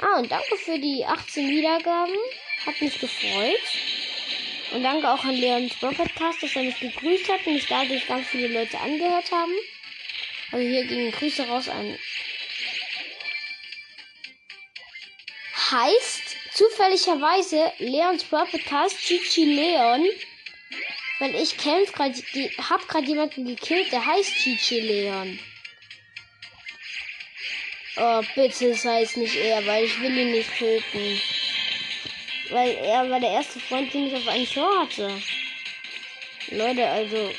[0.00, 2.14] Ah, und danke für die 18 Wiedergaben.
[2.66, 3.60] Hat mich gefreut.
[4.72, 8.06] Und danke auch an Leons Brawl Podcast, dass er mich gegrüßt hat und mich dadurch
[8.06, 9.52] ganz viele Leute angehört haben.
[10.52, 11.98] Also hier gingen Grüße raus an.
[15.70, 20.04] Heißt zufälligerweise Leons Brawl Podcast Chichi Leon
[21.18, 22.14] weil ich kämpf gerade,
[22.58, 25.38] hab gerade jemanden gekillt, der heißt Chichi Leon.
[28.00, 31.20] Oh, bitte es nicht er, weil ich will ihn nicht töten.
[32.50, 35.20] Weil er war der erste Freund, den ich auf einen Show hatte.
[36.50, 37.30] Leute, also.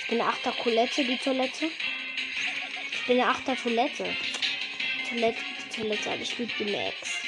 [0.00, 1.70] Ich bin achter Toilette, die Toilette.
[2.92, 4.16] Ich bin achter Toilette.
[5.08, 7.20] Toilette, die Toilette ich gut gemaxt.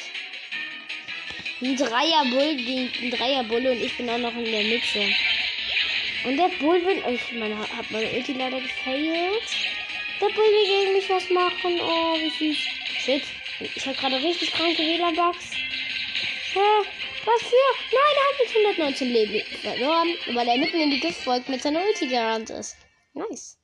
[1.60, 5.14] Ein Dreierbull gegen ein Dreierbulle und ich bin auch noch in der Mitte.
[6.24, 6.82] Und der Bull.
[7.06, 9.61] Oh, ich meine, hat meine Ulti leider gefailt.
[10.22, 11.80] Der Bull will gegen mich was machen.
[11.82, 12.58] Oh, wie süß.
[13.04, 13.24] Shit.
[13.58, 15.50] Ich habe gerade richtig kranke WLAN-Bugs.
[16.52, 16.60] Hä?
[17.24, 17.56] Was für?
[17.90, 21.82] Nein, er hat mit 119 Leben verloren, weil er mitten in die Giftwolke mit seiner
[21.84, 22.76] Ulti gerannt ist.
[23.14, 23.58] Nice.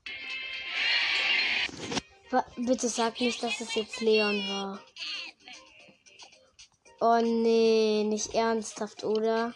[2.56, 4.80] Bitte sag nicht, dass es jetzt Leon war.
[7.00, 9.54] Oh nee, nicht ernsthaft, oder?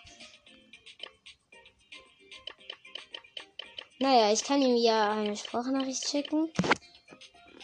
[3.98, 6.52] Naja, ich kann ihm ja eine Sprachnachricht schicken.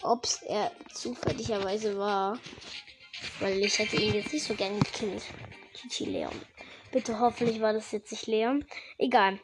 [0.02, 2.38] Ob's er zufälligerweise war.
[3.40, 5.22] Weil ich hätte ihn jetzt nicht so gern gekillt.
[5.74, 6.40] Chichi Leon.
[6.92, 8.64] Bitte hoffentlich war das jetzt nicht Leon.
[8.96, 9.38] Egal.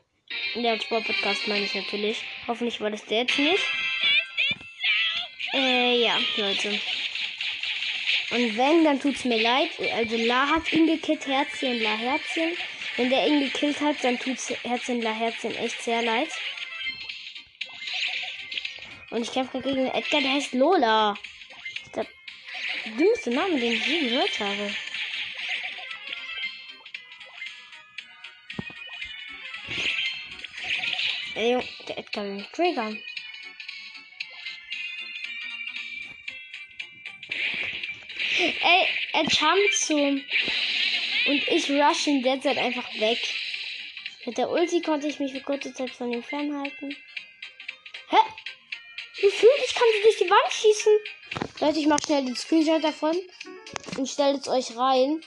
[0.55, 2.23] Der Sportpodcast meine ich natürlich.
[2.47, 3.65] Hoffentlich war das der jetzt nicht.
[5.53, 6.81] Äh, ja, Leute.
[8.31, 9.71] Und wenn, dann tut's mir leid.
[9.95, 12.57] Also La hat ihn gekillt, Herzchen, La Herzchen.
[12.97, 16.29] Wenn der ihn gekillt hat, dann tut's Herzchen, La Herzchen echt sehr leid.
[19.15, 21.17] Und ich kämpfe gegen Edgar, der heißt Lola.
[21.95, 22.05] Der
[22.99, 24.75] dümmste Name, den ich je gehört habe.
[31.37, 33.01] Ey, der Edgar will mich triggern.
[38.41, 39.97] Ey, er jumpt so.
[39.97, 43.21] Und ich rush ihn derzeit einfach weg.
[44.27, 46.97] Mit der Ulti konnte ich mich für kurze Zeit von ihm fernhalten.
[48.09, 48.17] Hä?
[49.17, 50.93] Wie fühlt ich kann sie durch die Wand schießen?
[51.61, 53.17] Leute, ich mach schnell den Screenshot davon
[53.97, 55.25] und stellt es euch rein.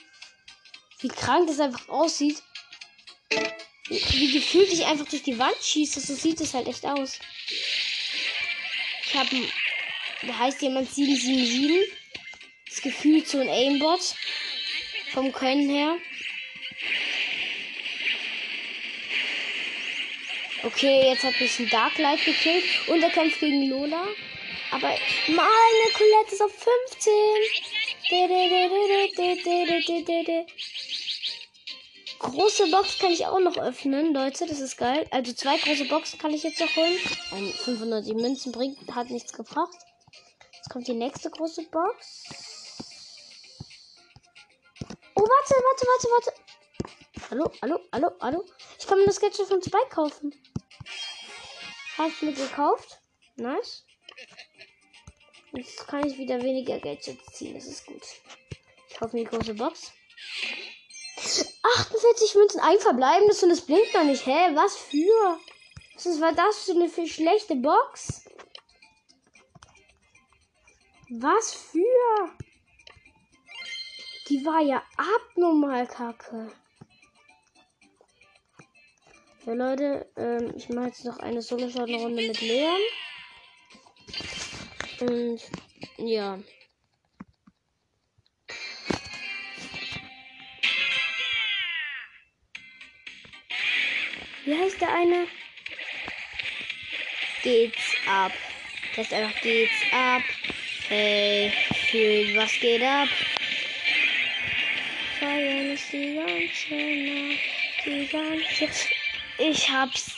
[1.00, 2.42] Wie krank das einfach aussieht.
[3.88, 6.00] Wie, gefühlt ich einfach durch die Wand schieße.
[6.00, 7.18] So sieht es halt echt aus.
[9.06, 9.48] Ich habe
[10.22, 11.92] da heißt jemand 777
[12.66, 14.14] ist gefühlt so ein Aimbot.
[15.12, 15.96] Vom Können her.
[20.64, 22.64] Okay, jetzt hat mich ein Darklight gekillt.
[22.88, 24.06] Und er kämpft gegen Lola.
[24.70, 24.88] Aber
[25.28, 27.12] meine Colette ist auf 15.
[32.18, 34.46] Große Box kann ich auch noch öffnen, Leute.
[34.46, 35.06] Das ist geil.
[35.10, 36.98] Also zwei große Boxen kann ich jetzt noch holen.
[37.32, 39.76] Ein 500 Münzen bringt, hat nichts gebracht.
[40.56, 42.24] Jetzt kommt die nächste große Box.
[45.14, 46.32] Oh, warte, warte, warte, warte.
[47.30, 48.44] Hallo, hallo, hallo, hallo.
[48.78, 50.34] Ich kann mir das Gadget von Spike kaufen.
[51.98, 53.00] Habe ich mir gekauft.
[53.34, 53.84] Nice.
[55.52, 57.54] Jetzt kann ich wieder weniger Gadgets ziehen.
[57.54, 58.02] Das ist gut.
[58.88, 59.92] Ich kaufe mir die große Box.
[61.16, 64.24] 48 Münzen, ein verbleibendes und es blinkt noch nicht.
[64.24, 64.54] Hä?
[64.54, 65.40] Was für?
[65.96, 68.24] Was war das für eine schlechte Box?
[71.10, 72.30] Was für?
[74.28, 76.52] Die war ja abnormal kacke.
[79.48, 82.80] Ja, Leute, ähm, ich mache jetzt noch eine Solo-Runde mit Leon.
[85.00, 85.40] Und
[85.96, 86.38] ja.
[94.44, 95.26] Wie heißt der eine?
[97.42, 98.32] Geht's ab.
[98.96, 100.22] Das heißt einfach geht's ab.
[100.88, 101.50] Hey,
[101.90, 103.08] fühlt, was geht ab?
[105.18, 107.40] feiern ist die ganze Nacht,
[107.86, 108.97] die ganze.
[109.40, 110.16] Ich hab's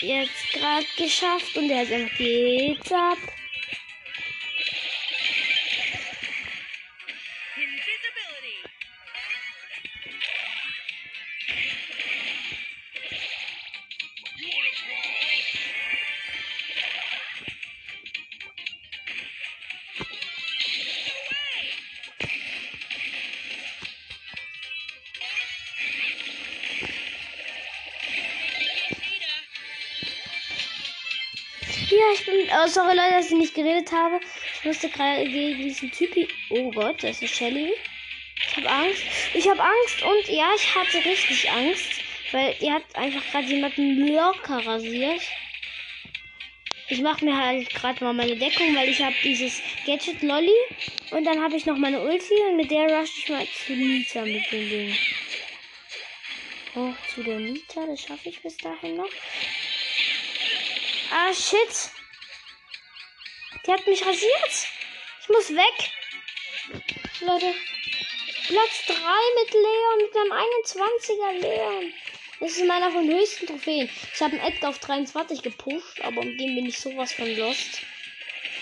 [0.00, 3.16] jetzt gerade geschafft und er sagt, geht's ab.
[33.28, 34.20] Dass ich nicht geredet habe.
[34.54, 36.28] Ich musste gerade gegen diesen Typi.
[36.50, 37.74] Oh Gott, das ist Shelly.
[38.40, 39.02] Ich habe Angst.
[39.34, 42.00] Ich habe Angst und ja, ich hatte richtig Angst.
[42.32, 45.20] Weil ihr habt einfach gerade jemanden locker rasiert.
[46.88, 50.50] Ich mache mir halt gerade mal meine Deckung, weil ich habe dieses Gadget Lolly.
[51.10, 54.22] Und dann habe ich noch meine Ulti und mit der rush ich mal zu Nita
[54.22, 54.96] mit dem Ding.
[56.74, 59.10] Hoch zu der Nita, das schaffe ich bis dahin noch.
[61.10, 61.97] Ah, shit.
[63.68, 64.68] Die hat mich rasiert.
[65.20, 65.90] Ich muss weg.
[67.20, 67.54] Leute.
[68.46, 71.92] Platz 3 mit Leon, mit einem 21er Leon.
[72.40, 73.90] Das ist meiner von höchsten Trophäen.
[74.14, 77.82] Ich habe einen Edgar auf 23 gepusht, aber um den bin ich sowas von lost.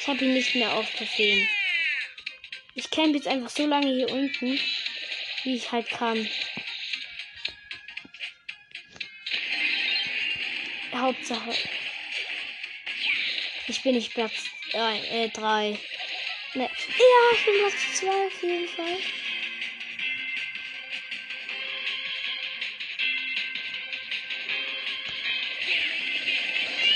[0.00, 1.48] Ich habe ihn nicht mehr auf Trophäen.
[2.74, 4.58] Ich camp jetzt einfach so lange hier unten,
[5.44, 6.28] wie ich halt kann.
[10.92, 11.54] Hauptsache.
[13.68, 15.78] Ich bin nicht Platz äh, drei.
[16.54, 16.64] Ne.
[16.64, 18.98] Ja, ich bin Platz zwei auf jeden Fall.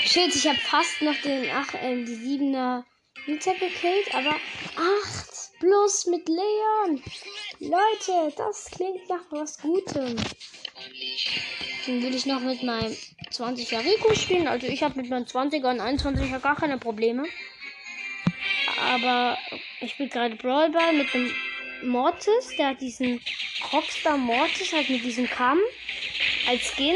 [0.05, 2.85] Shit, ich habe fast noch den ach, äh, die siebener
[3.27, 4.35] Nita gekillt, aber
[4.75, 7.01] acht plus mit Leon.
[7.59, 10.15] Leute, das klingt nach was Gutem.
[11.85, 12.95] Dann will ich noch mit meinem
[13.31, 14.47] 20er Rico spielen.
[14.47, 17.25] Also ich habe mit meinem 20er und 21er gar keine Probleme
[18.81, 19.37] aber
[19.79, 21.33] ich spiele gerade Brawlball mit dem
[21.83, 22.55] Mortis.
[22.57, 23.21] Der hat diesen
[23.71, 25.59] Rockstar Mortis halt mit diesem Kamm
[26.47, 26.95] als Skin.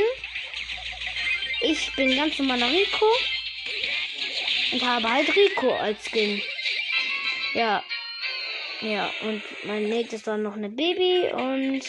[1.61, 3.05] Ich bin ganz normaler Rico
[4.71, 6.41] und habe halt Rico als Skin.
[7.53, 7.83] Ja.
[8.81, 11.81] Ja, und mein Mate ist dann noch eine Baby und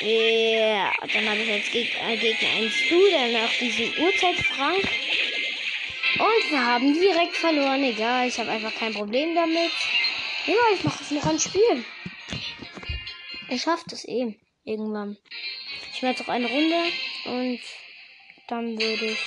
[0.00, 0.92] ja, yeah.
[1.12, 4.88] dann habe ich als Gegner, Gegner einen Stu, der nach diesem Uhrzeit Frank
[6.20, 7.82] und wir haben direkt verloren.
[7.82, 9.70] Egal, ich habe einfach kein Problem damit.
[10.46, 11.84] Ja, ich mache es noch ein Spiel.
[13.48, 15.16] Ich schaffe das eh irgendwann.
[15.92, 16.82] Ich werde noch eine Runde
[17.24, 17.60] und
[18.48, 19.18] dann würde ich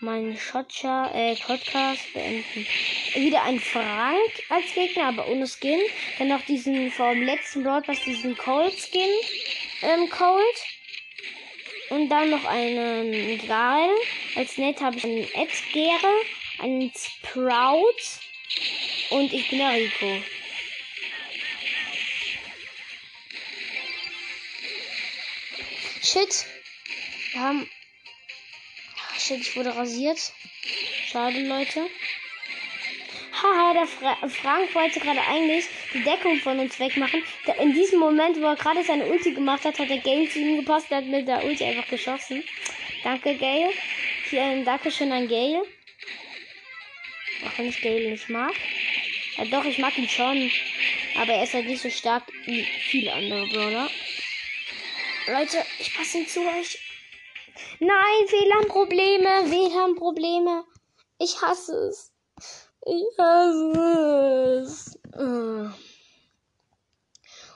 [0.00, 2.66] meinen Shotcha, äh, Podcast beenden.
[3.14, 5.80] Wieder ein Frank als Gegner, aber ohne Skin.
[6.18, 9.08] Dann noch diesen vom letzten Broadcast, diesen Cold Skin,
[9.82, 10.56] ähm, Cold.
[11.90, 13.90] Und dann noch einen Gal.
[14.34, 16.14] Als Net habe ich einen Edgere,
[16.58, 17.84] einen Sprout
[19.10, 20.22] und ich bin der Rico.
[26.02, 26.46] Shit.
[27.32, 27.70] Wir haben.
[29.18, 30.32] Shit, ich wurde rasiert.
[31.06, 31.86] Schade, Leute.
[33.42, 37.22] Haha, der Fra Frank wollte gerade eigentlich die Deckung von uns wegmachen.
[37.60, 40.56] In diesem Moment, wo er gerade seine Ulti gemacht hat, hat der Gale zu ihm
[40.56, 40.90] gepasst.
[40.90, 42.44] Der hat mit der Ulti einfach geschossen.
[43.04, 43.70] Danke, Gale.
[44.32, 45.60] Hier ein Dankeschön an Gale.
[47.44, 48.54] Auch wenn ich Gale nicht mag.
[49.36, 50.50] Ja, doch, ich mag ihn schon.
[51.20, 53.90] Aber er ist halt nicht so stark wie viele andere Brawler.
[55.26, 56.78] Leute, ich passe ihn zu euch.
[57.78, 60.64] Nein, WLAN-Probleme, WLAN-Probleme.
[61.18, 62.14] Ich hasse es.
[62.86, 64.98] Ich hasse es.
[65.12, 65.91] Äh.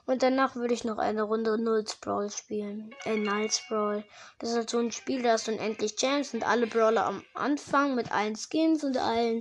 [0.06, 2.94] Und danach würde ich noch eine Runde Nulls Brawl spielen.
[3.04, 4.04] Äh, Niles Brawl.
[4.38, 7.24] Das ist halt so ein Spiel, da hast du unendlich Champs und alle Brawler am
[7.34, 9.40] Anfang mit allen Skins und allen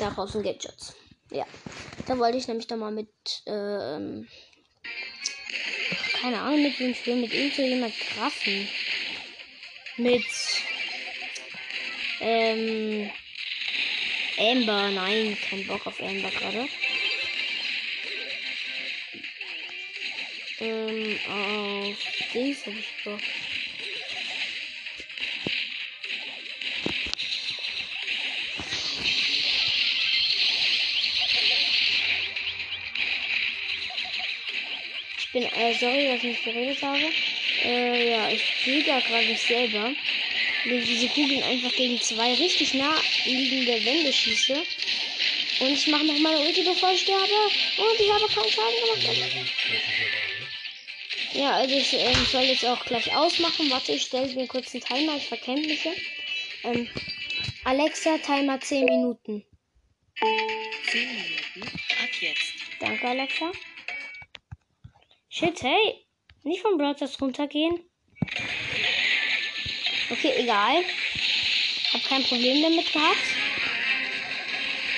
[0.00, 0.94] daraus und Gadgets.
[1.30, 1.46] Ja.
[2.06, 3.08] Da wollte ich nämlich dann mal mit,
[3.46, 4.26] ähm,
[6.20, 8.68] keine Ahnung, mit wem spielen, mit irgendjemand krassen.
[9.98, 10.26] Mit,
[12.20, 13.08] ähm,
[14.36, 16.66] Amber, nein, kein Bock auf Amber gerade.
[20.62, 21.96] Ähm, auf
[22.32, 23.20] Dings hab ich Bock.
[35.18, 37.10] Ich bin, äh, sorry, dass ich nicht geredet habe.
[37.64, 39.92] Äh, ja, ich sehe da gerade nicht selber
[40.64, 42.94] wenn diese Kugeln einfach gegen zwei richtig nah
[43.24, 44.54] liegende Wände schieße.
[45.60, 47.22] Und ich mache noch meine Ulti, bevor ich sterbe.
[47.78, 50.11] Und ich habe keinen Schaden gemacht.
[51.34, 53.70] Ja, also ich ähm, soll jetzt auch gleich ausmachen.
[53.70, 55.16] Warte, ich stelle mir kurz einen Timer.
[55.16, 55.92] Ich verkenne mich ja.
[56.64, 56.88] Ähm,
[57.64, 59.44] Alexa, Timer 10 Minuten.
[60.90, 61.62] 10 Minuten
[62.02, 62.52] ab jetzt.
[62.80, 63.50] Danke, Alexa.
[65.30, 66.04] Shit, hey.
[66.42, 67.80] Nicht vom Broadcast runtergehen.
[70.10, 70.84] Okay, egal.
[71.94, 73.16] Hab kein Problem damit gehabt.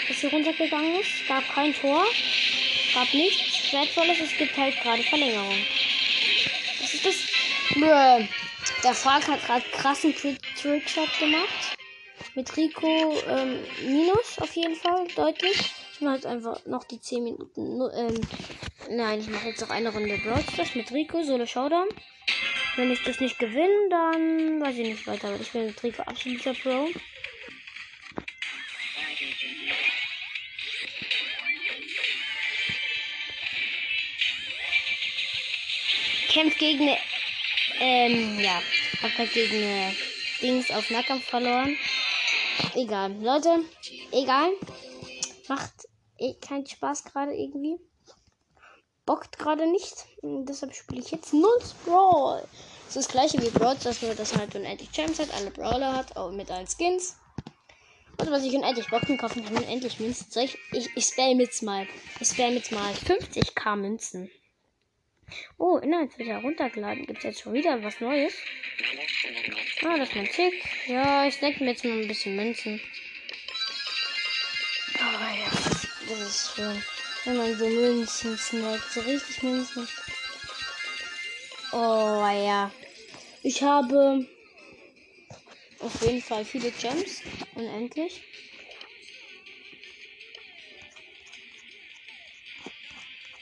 [0.08, 1.28] Dass sie runtergegangen ist.
[1.28, 2.04] Gab kein Tor.
[2.92, 4.20] Gab nichts Wertvolles.
[4.20, 5.64] Es gibt halt gerade Verlängerung.
[7.74, 8.28] Bäh.
[8.82, 11.76] Der Frank hat gerade krassen Trick Trickshot gemacht.
[12.34, 15.06] Mit Rico ähm, Minus auf jeden Fall.
[15.14, 15.72] Deutlich.
[15.92, 17.80] Ich mache jetzt einfach noch die 10 Minuten.
[17.96, 18.20] Ähm,
[18.90, 20.44] nein, ich mache jetzt noch eine Runde Brawl
[20.74, 21.22] mit Rico.
[21.22, 21.88] Solo Showdown.
[22.76, 25.34] Wenn ich das nicht gewinne, dann weiß ich nicht weiter.
[25.40, 26.88] Ich bin mit Rico absoluter Pro.
[36.28, 36.98] Kämpft gegen eine,
[37.80, 38.60] ähm, ja,
[39.02, 39.92] hab grad gegen eine
[40.40, 41.76] Dings auf Nahkampf verloren.
[42.74, 43.60] Egal, Leute,
[44.12, 44.50] egal.
[45.48, 45.72] Macht
[46.18, 47.76] eh keinen Spaß gerade irgendwie.
[49.06, 50.06] Bockt gerade nicht.
[50.22, 52.46] Und deshalb spiele ich jetzt null Brawl.
[52.86, 55.94] Das ist das gleiche wie Brawl, dass nur das halt unendlich Champs hat, alle Brawler
[55.94, 57.16] hat, auch mit allen Skins.
[58.18, 60.26] Und was ich unendlich Boxen kaufen kann, unendlich Münzen.
[60.42, 61.86] Ich, ich, ich spam jetzt mal.
[62.20, 64.30] Ich spam jetzt mal 50k Münzen.
[65.58, 67.06] Oh, Inhalt wird ja runtergeladen.
[67.06, 68.34] Gibt es jetzt schon wieder was Neues?
[69.84, 70.54] Ah, das ist mein Tick.
[70.86, 72.80] Ja, ich snack mir jetzt mal ein bisschen Münzen.
[74.98, 75.50] Oh ja,
[76.08, 76.82] das ist schön.
[77.24, 78.90] Wenn man so Münzen snackt.
[78.90, 79.88] So richtig Münzen.
[81.72, 82.70] Oh ja.
[83.42, 84.26] Ich habe
[85.80, 87.22] auf jeden Fall viele Gems.
[87.54, 88.22] Unendlich.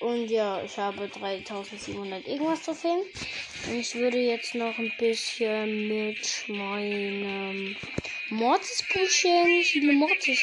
[0.03, 3.03] Und ja, ich habe 3700 irgendwas Trophäen.
[3.69, 7.77] Und ich würde jetzt noch ein bisschen mit meinem
[8.31, 9.97] Mortis pushen.
[9.97, 10.41] Mortis.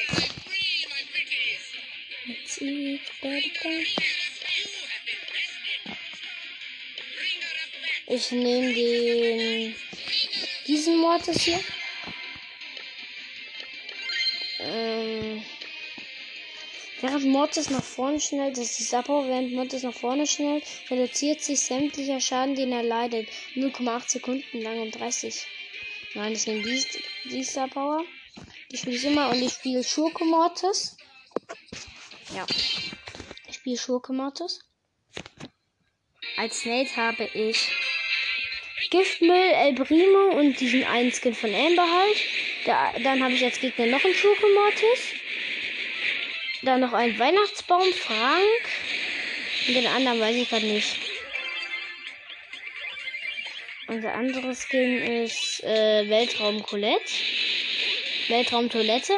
[2.25, 3.69] Let's eat better.
[8.07, 9.75] Ich nehme den
[10.67, 11.59] diesen Mortis hier.
[17.01, 21.59] Während Mortis nach vorne schnellt, das ist Sappo, während Mortis nach vorne schnellt, reduziert sich
[21.59, 23.29] sämtlicher Schaden, den er leidet.
[23.55, 25.45] 0,8 Sekunden lang um 30.
[26.15, 26.83] Nein, ich nehme die,
[27.25, 28.03] die Power.
[28.71, 30.97] Die spiele ich immer und ich spiele Schurke Mortis.
[32.35, 32.45] Ja.
[33.47, 34.59] Ich spiele Schurke Mortis.
[36.37, 37.69] Als Nate habe ich
[38.89, 42.17] Giftmüll, El Primo und diesen einen Skin von Amber halt.
[42.65, 45.18] Da, dann habe ich als Gegner noch einen Schurke Mortis.
[46.61, 48.65] Dann noch einen Weihnachtsbaum, Frank.
[49.67, 50.97] Und den anderen weiß ich gerade nicht.
[53.87, 57.13] Und der andere Skin ist äh, Weltraum Colette.
[58.27, 59.13] Weltraum Toilette.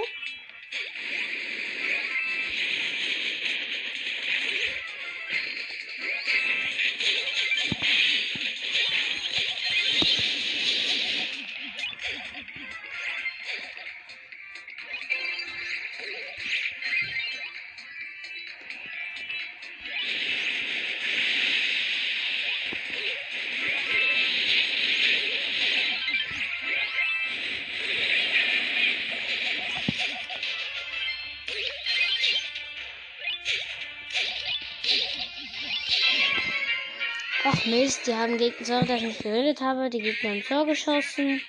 [38.12, 41.47] Die haben Gegner, sorry, dass ich nicht geredet habe, die Gegner haben Tor geschossen.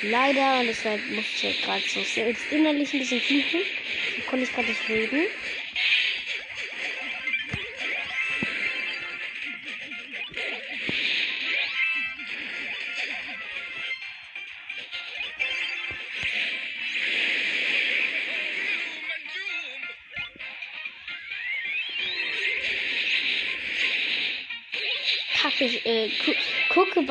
[0.00, 3.62] Leider, und deshalb musste ich gerade so selbst innerlich ein bisschen fliegen.
[4.16, 5.26] Da konnte ich gerade nicht reden.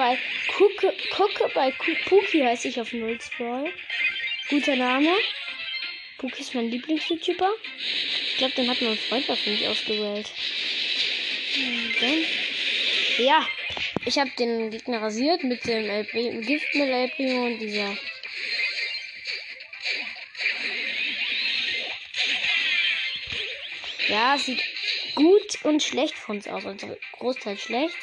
[0.02, 0.18] Bei,
[0.58, 1.72] gucke bei
[2.10, 3.72] Puki heiße ich auf Null Sprawl.
[4.50, 5.16] Guter Name.
[6.18, 7.52] Puki ist mein Lieblings-YouTuber.
[8.32, 10.28] Ich glaube, den hat mein Freund auf mich ausgewählt.
[12.00, 12.26] Dann-
[13.20, 13.46] Ja,
[14.06, 17.96] ich habe den Gegner rasiert mit dem El Pri- Gift mit El Primo und dieser.
[24.08, 24.62] Ja, sieht
[25.16, 26.66] gut und schlecht von uns aus.
[26.66, 27.96] Also Großteil schlecht,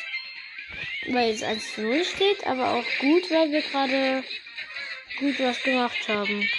[1.12, 4.24] weil es 1 zu 0 steht, aber auch gut, weil wir gerade
[5.18, 6.40] gut was gemacht haben.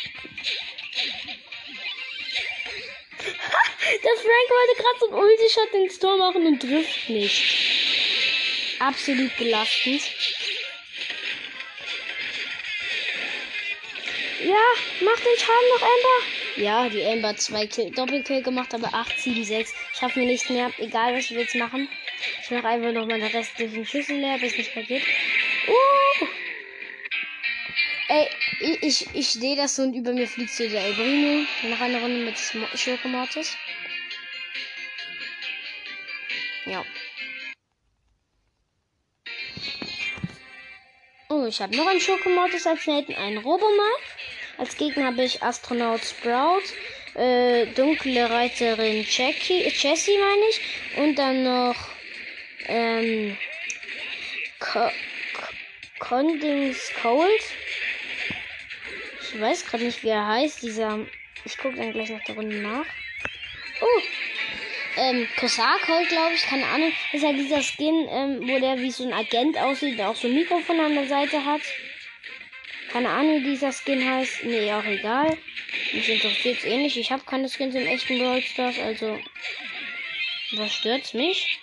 [3.91, 7.43] Der Frank wollte gerade so einen Ulti-Shot ins Tor machen und trifft nicht.
[8.80, 10.02] Absolut belastend.
[14.41, 14.56] Ja,
[15.02, 16.20] mach den Schaden noch, Amber.
[16.56, 19.74] Ja, die Amber hat Kill, Doppelkill gemacht, aber 8, 7, 6.
[20.00, 20.72] Schaffen wir nicht mehr.
[20.78, 21.89] Egal, was wir jetzt machen.
[22.50, 25.04] Ich mache einfach noch meine restlichen Schüssel leer, bis nicht mehr geht.
[25.68, 26.26] Uh!
[28.08, 28.28] Ey,
[28.60, 31.45] ich, ich, ich sehe das und über mir fliegt so der Elbrino.
[31.70, 32.39] Nach einer Runde mit
[32.74, 33.56] Schurke-Mortis.
[36.66, 36.84] Ja.
[41.30, 43.93] Oh, ich habe noch einen Schurke-Mortis als Nelten, einen Robomar.
[44.58, 46.64] Als Gegner habe ich Astronaut Sprout,
[47.14, 50.97] äh, dunkle Reiterin Jackie, Jessie meine ich.
[50.97, 51.99] Und dann noch,
[52.66, 53.38] ähm,
[54.60, 54.89] Co
[55.99, 57.41] Condings Cold.
[59.22, 61.05] Ich weiß gerade nicht, wie er heißt, dieser.
[61.45, 62.86] Ich gucke dann gleich nach der Runde nach.
[63.82, 64.01] Oh!
[64.97, 66.91] Ähm, Kosako, glaube ich, keine Ahnung.
[67.12, 70.16] Das ist ja dieser Skin, ähm, wo der wie so ein Agent aussieht, der auch
[70.16, 71.62] so ein Mikrofon an der Seite hat.
[72.91, 74.43] Keine Ahnung, wie dieser Skin heißt.
[74.43, 75.38] Nee, auch egal.
[75.93, 76.86] Mich interessiert es eh.
[76.86, 79.20] Ich habe keine Skins im echten Brawl Stars, also.
[80.53, 81.59] Was stört's mich?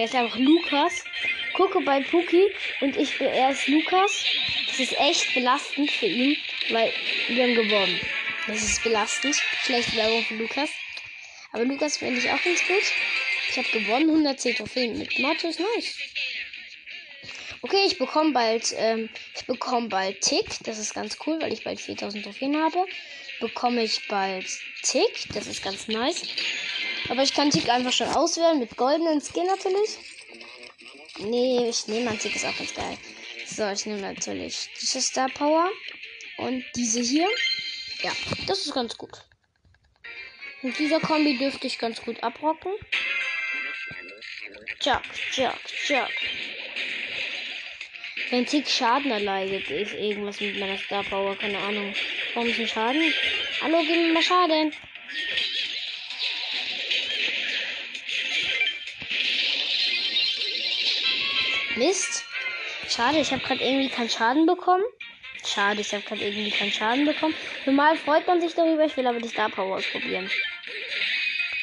[0.00, 1.04] Er ist einfach Lukas.
[1.52, 2.46] Gucke bei Puki
[2.80, 4.24] und ich bin erst Lukas.
[4.68, 6.38] Das ist echt belastend für ihn,
[6.70, 6.90] weil
[7.28, 8.00] wir haben gewonnen.
[8.46, 9.36] Das ist belastend.
[9.62, 10.70] Schlechte Werbung für Lukas.
[11.52, 12.82] Aber Lukas finde ich auch ganz gut.
[13.50, 14.08] Ich habe gewonnen.
[14.08, 15.58] 110 Trophäen mit Mortis.
[15.58, 15.98] Nice.
[17.60, 20.46] Okay, ich bekomme bald, ähm, ich bekomme bald Tick.
[20.64, 22.86] Das ist ganz cool, weil ich bald 4000 Trophäen habe.
[23.38, 24.46] Bekomme ich bald
[24.82, 25.26] Tick.
[25.34, 26.22] Das ist ganz nice.
[27.10, 29.98] Aber ich kann Tick einfach schon auswählen mit goldenen Skin natürlich.
[31.18, 32.96] Nee, ich nehme mein Tick ist auch ganz geil.
[33.46, 35.68] So, ich nehme natürlich diese Star Power
[36.38, 37.28] und diese hier.
[38.02, 38.12] Ja,
[38.46, 39.10] das ist ganz gut.
[40.62, 42.72] Mit dieser Kombi dürfte ich ganz gut abrocken.
[44.78, 45.02] Chuck,
[45.32, 46.10] Chuck, Chuck.
[48.30, 51.92] Wenn Tick Schaden erleidet, ist irgendwas mit meiner Star Power, keine Ahnung.
[52.34, 53.12] Warum ist ein Schaden?
[53.62, 54.72] Hallo, gib mir mal Schaden.
[61.76, 62.24] Mist.
[62.88, 64.84] Schade, ich habe gerade irgendwie keinen Schaden bekommen.
[65.46, 67.34] Schade, ich habe gerade irgendwie keinen Schaden bekommen.
[67.64, 70.30] Normal freut man sich darüber, ich will aber die Star Power ausprobieren.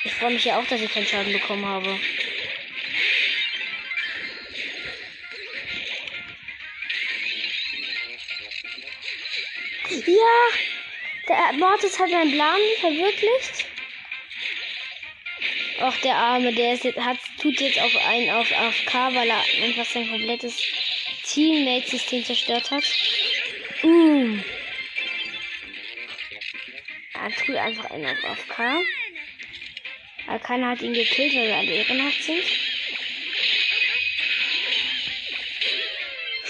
[0.03, 1.99] Ich freue mich ja auch, dass ich keinen Schaden bekommen habe.
[10.05, 10.37] Ja,
[11.27, 13.66] der Mortis hat seinen Plan verwirklicht.
[15.79, 19.43] Ach, der Arme, der ist jetzt, hat, tut jetzt auf einen auf AFK, weil er
[19.63, 20.59] einfach sein komplettes
[21.23, 22.83] Teammate-System zerstört hat.
[23.83, 24.37] Uh.
[27.13, 28.59] Er tut einfach einen auf AFK.
[30.27, 32.43] Aber keiner hat ihn gekillt, weil wir alle ehrenhaft sind.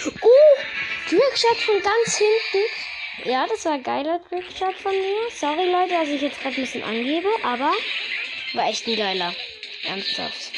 [0.05, 0.61] Uh,
[1.09, 3.29] Trickshot von ganz hinten.
[3.29, 5.29] Ja, das war ein geiler Trickshot von mir.
[5.31, 7.73] Sorry Leute, dass ich jetzt gerade ein bisschen angebe, aber
[8.57, 9.33] war echt ein geiler.
[9.83, 10.51] Ernsthaft.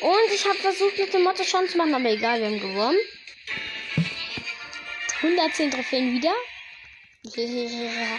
[0.00, 2.98] Und ich habe versucht, mit dem Motto schon zu machen, aber egal, wir haben gewonnen.
[5.22, 6.32] 110 Trophäen wieder.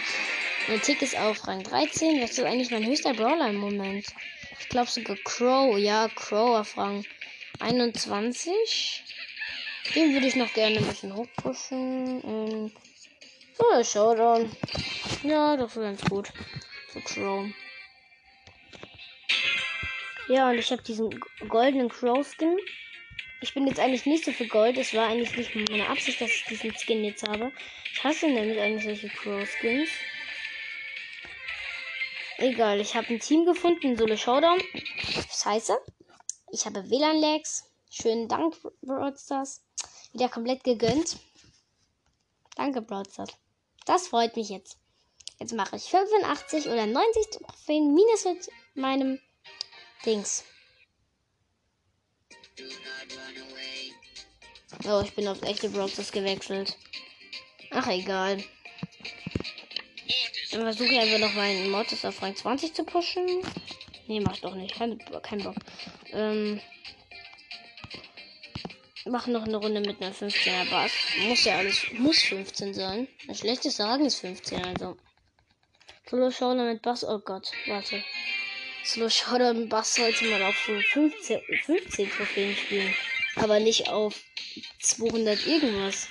[0.68, 2.20] mein Tick ist auf Rang 13.
[2.20, 4.06] Das ist eigentlich mein höchster Brawler im Moment.
[4.60, 5.78] Ich glaube sogar Crow.
[5.78, 7.04] Ja, Crow auf Rang
[7.60, 9.04] 21.
[9.94, 12.22] Den würde ich noch gerne ein bisschen hochpushen.
[12.24, 12.72] Ähm,
[13.56, 14.50] so, Showdown.
[15.22, 16.28] Ja, das ist ganz gut.
[16.88, 17.46] Für Crow.
[20.28, 21.10] Ja, und ich habe diesen
[21.48, 22.56] goldenen Crow-Skin.
[23.42, 24.78] Ich bin jetzt eigentlich nicht so für Gold.
[24.78, 27.52] Es war eigentlich nicht meine Absicht, dass ich diesen Skin jetzt habe.
[27.92, 29.90] Ich hasse nämlich eigentlich solche Crow-Skins.
[32.38, 34.60] Egal, ich habe ein Team gefunden, Solo Showdown.
[35.30, 35.78] Scheiße.
[36.52, 37.64] Ich habe WLAN-Lags.
[37.90, 39.62] Schönen Dank, Broadstars.
[40.12, 41.18] Wieder komplett gegönnt.
[42.56, 43.30] Danke, Broadstars.
[43.86, 44.76] Das freut mich jetzt.
[45.38, 49.20] Jetzt mache ich 85 oder 90 Trophäen minus mit meinem
[50.04, 50.44] Dings.
[54.84, 56.76] Oh, ich bin auf echte Broadstars gewechselt.
[57.70, 58.42] Ach, egal.
[60.50, 63.42] Dann versuche ich einfach noch meinen Mortis auf Rang 20 zu pushen.
[64.10, 64.74] Nee, mach doch nicht.
[64.74, 65.54] Kein, kein Bock.
[66.10, 66.60] Ähm.
[69.04, 70.90] Mach noch eine Runde mit einer 15er Bass.
[71.20, 71.86] Muss ja alles.
[71.92, 73.06] Muss 15 sein.
[73.28, 74.96] Ein schlechtes Sagen ist 15, also.
[76.10, 77.04] Solo Showdown mit Bass.
[77.04, 78.02] Oh Gott, warte.
[78.82, 82.92] Solo Showdown mit Bass sollte man auf so 15, 15 Trophäen spielen.
[83.36, 84.20] Aber nicht auf
[84.80, 86.08] 200 irgendwas.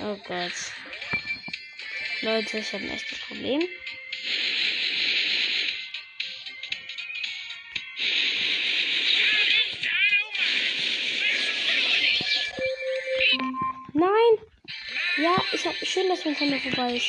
[0.00, 0.52] Oh Gott.
[2.20, 3.62] Leute, ich habe ein echtes Problem.
[15.18, 17.06] Ja, ich hab schön, dass mein Timer vorbei ist.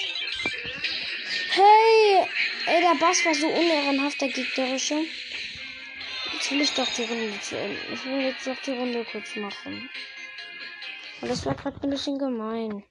[1.49, 2.25] Hey!
[2.65, 5.03] Ey, der Bass war so unehrenhaft, der gegnerische.
[6.31, 7.79] Jetzt will ich doch die Runde zu Ende.
[7.93, 9.89] Ich will jetzt doch die Runde kurz machen.
[11.19, 12.83] Und das war gerade ein bisschen gemein.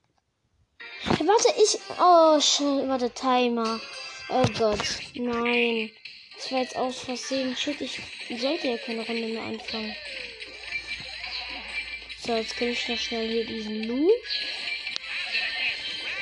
[1.01, 1.79] Hey, warte, ich.
[1.99, 2.87] Oh, schön.
[2.87, 3.79] Warte, Timer.
[4.29, 4.99] Oh Gott.
[5.15, 5.91] Nein.
[6.35, 7.55] Das war jetzt aus Versehen.
[7.57, 7.99] Shit, ich
[8.39, 9.95] sollte ja keine Runde mehr anfangen.
[12.19, 14.11] So, jetzt kann ich noch schnell hier diesen Lu.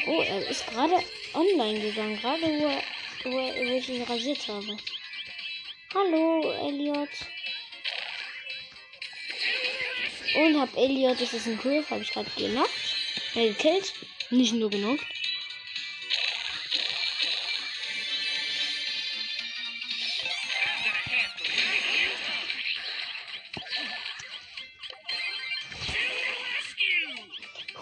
[0.08, 1.04] Oh, er ist gerade
[1.34, 2.20] online gegangen.
[2.22, 2.70] Gerade wo,
[3.24, 4.78] wo, wo ich ihn rasiert habe.
[5.96, 7.10] Hallo, Elliot.
[10.36, 12.70] Und hab Elliot, das ist ein Griff, habe ich gerade gemacht.
[13.34, 13.94] Er gekillt.
[14.30, 15.00] Nicht nur genug.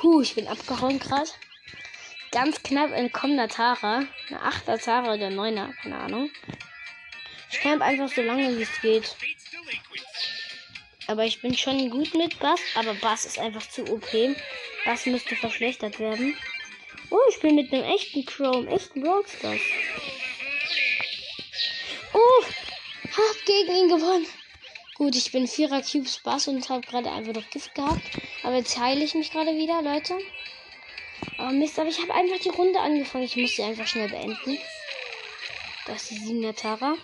[0.01, 1.29] Huh, ich bin abgehauen gerade.
[2.33, 4.07] Ganz knapp entkommener Tara.
[4.27, 6.31] Eine 8er Tara oder 9er, keine Ahnung.
[7.51, 9.15] Ich camp einfach so lange wie es geht.
[11.05, 14.07] Aber ich bin schon gut mit Bass, aber Bass ist einfach zu OP.
[14.83, 16.35] Bass müsste verschlechtert werden.
[17.11, 19.61] Oh, ich bin mit einem echten Chrome, echten Rockstars.
[22.13, 22.43] Oh,
[23.11, 24.25] hab gegen ihn gewonnen.
[24.95, 28.01] Gut, ich bin Vierer Cubes Bass und habe gerade einfach noch Gift gehabt.
[28.41, 30.17] Aber jetzt heile ich mich gerade wieder, Leute.
[31.45, 33.25] Oh Mist, aber ich habe einfach die Runde angefangen.
[33.25, 34.57] Ich muss sie einfach schnell beenden.
[35.85, 36.95] Das ist die 7 Tara.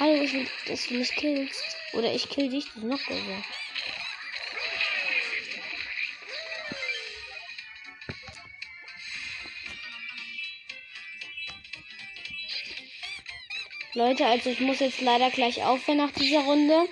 [0.00, 1.62] Hallo, ich will, dass du mich killst.
[1.92, 3.44] Oder ich kill dich, das ist noch besser.
[13.92, 16.88] Leute, also ich muss jetzt leider gleich aufhören nach dieser Runde.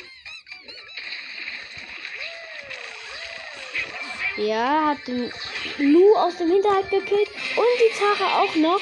[4.41, 5.31] Ja, hat den
[5.77, 8.81] Lu aus dem Hinterhalt gekillt und die Tara auch noch.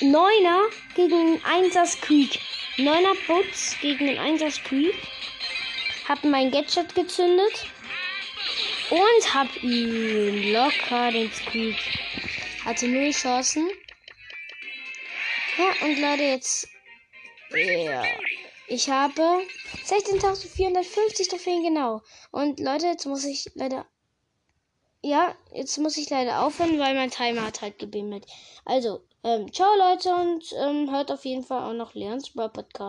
[0.00, 2.40] Neuner gegen Einser Creek.
[2.76, 4.96] Neuner Butz gegen den Einser Creek.
[6.08, 7.66] Hab mein Gadget gezündet.
[8.90, 11.76] Und hab ihn locker den Squeak.
[12.64, 13.70] Hatte null Chancen.
[15.56, 16.68] Ja, und Leute, jetzt
[17.54, 18.02] ja.
[18.66, 19.46] Ich habe
[19.86, 22.02] 16.450 Trophäen genau.
[22.32, 23.86] Und Leute, jetzt muss ich leider.
[25.06, 28.24] Ja, jetzt muss ich leider aufhören, weil mein Timer hat halt gebimmelt.
[28.64, 32.80] Also, ähm, ciao Leute und ähm, hört auf jeden Fall auch noch Leons Podcast.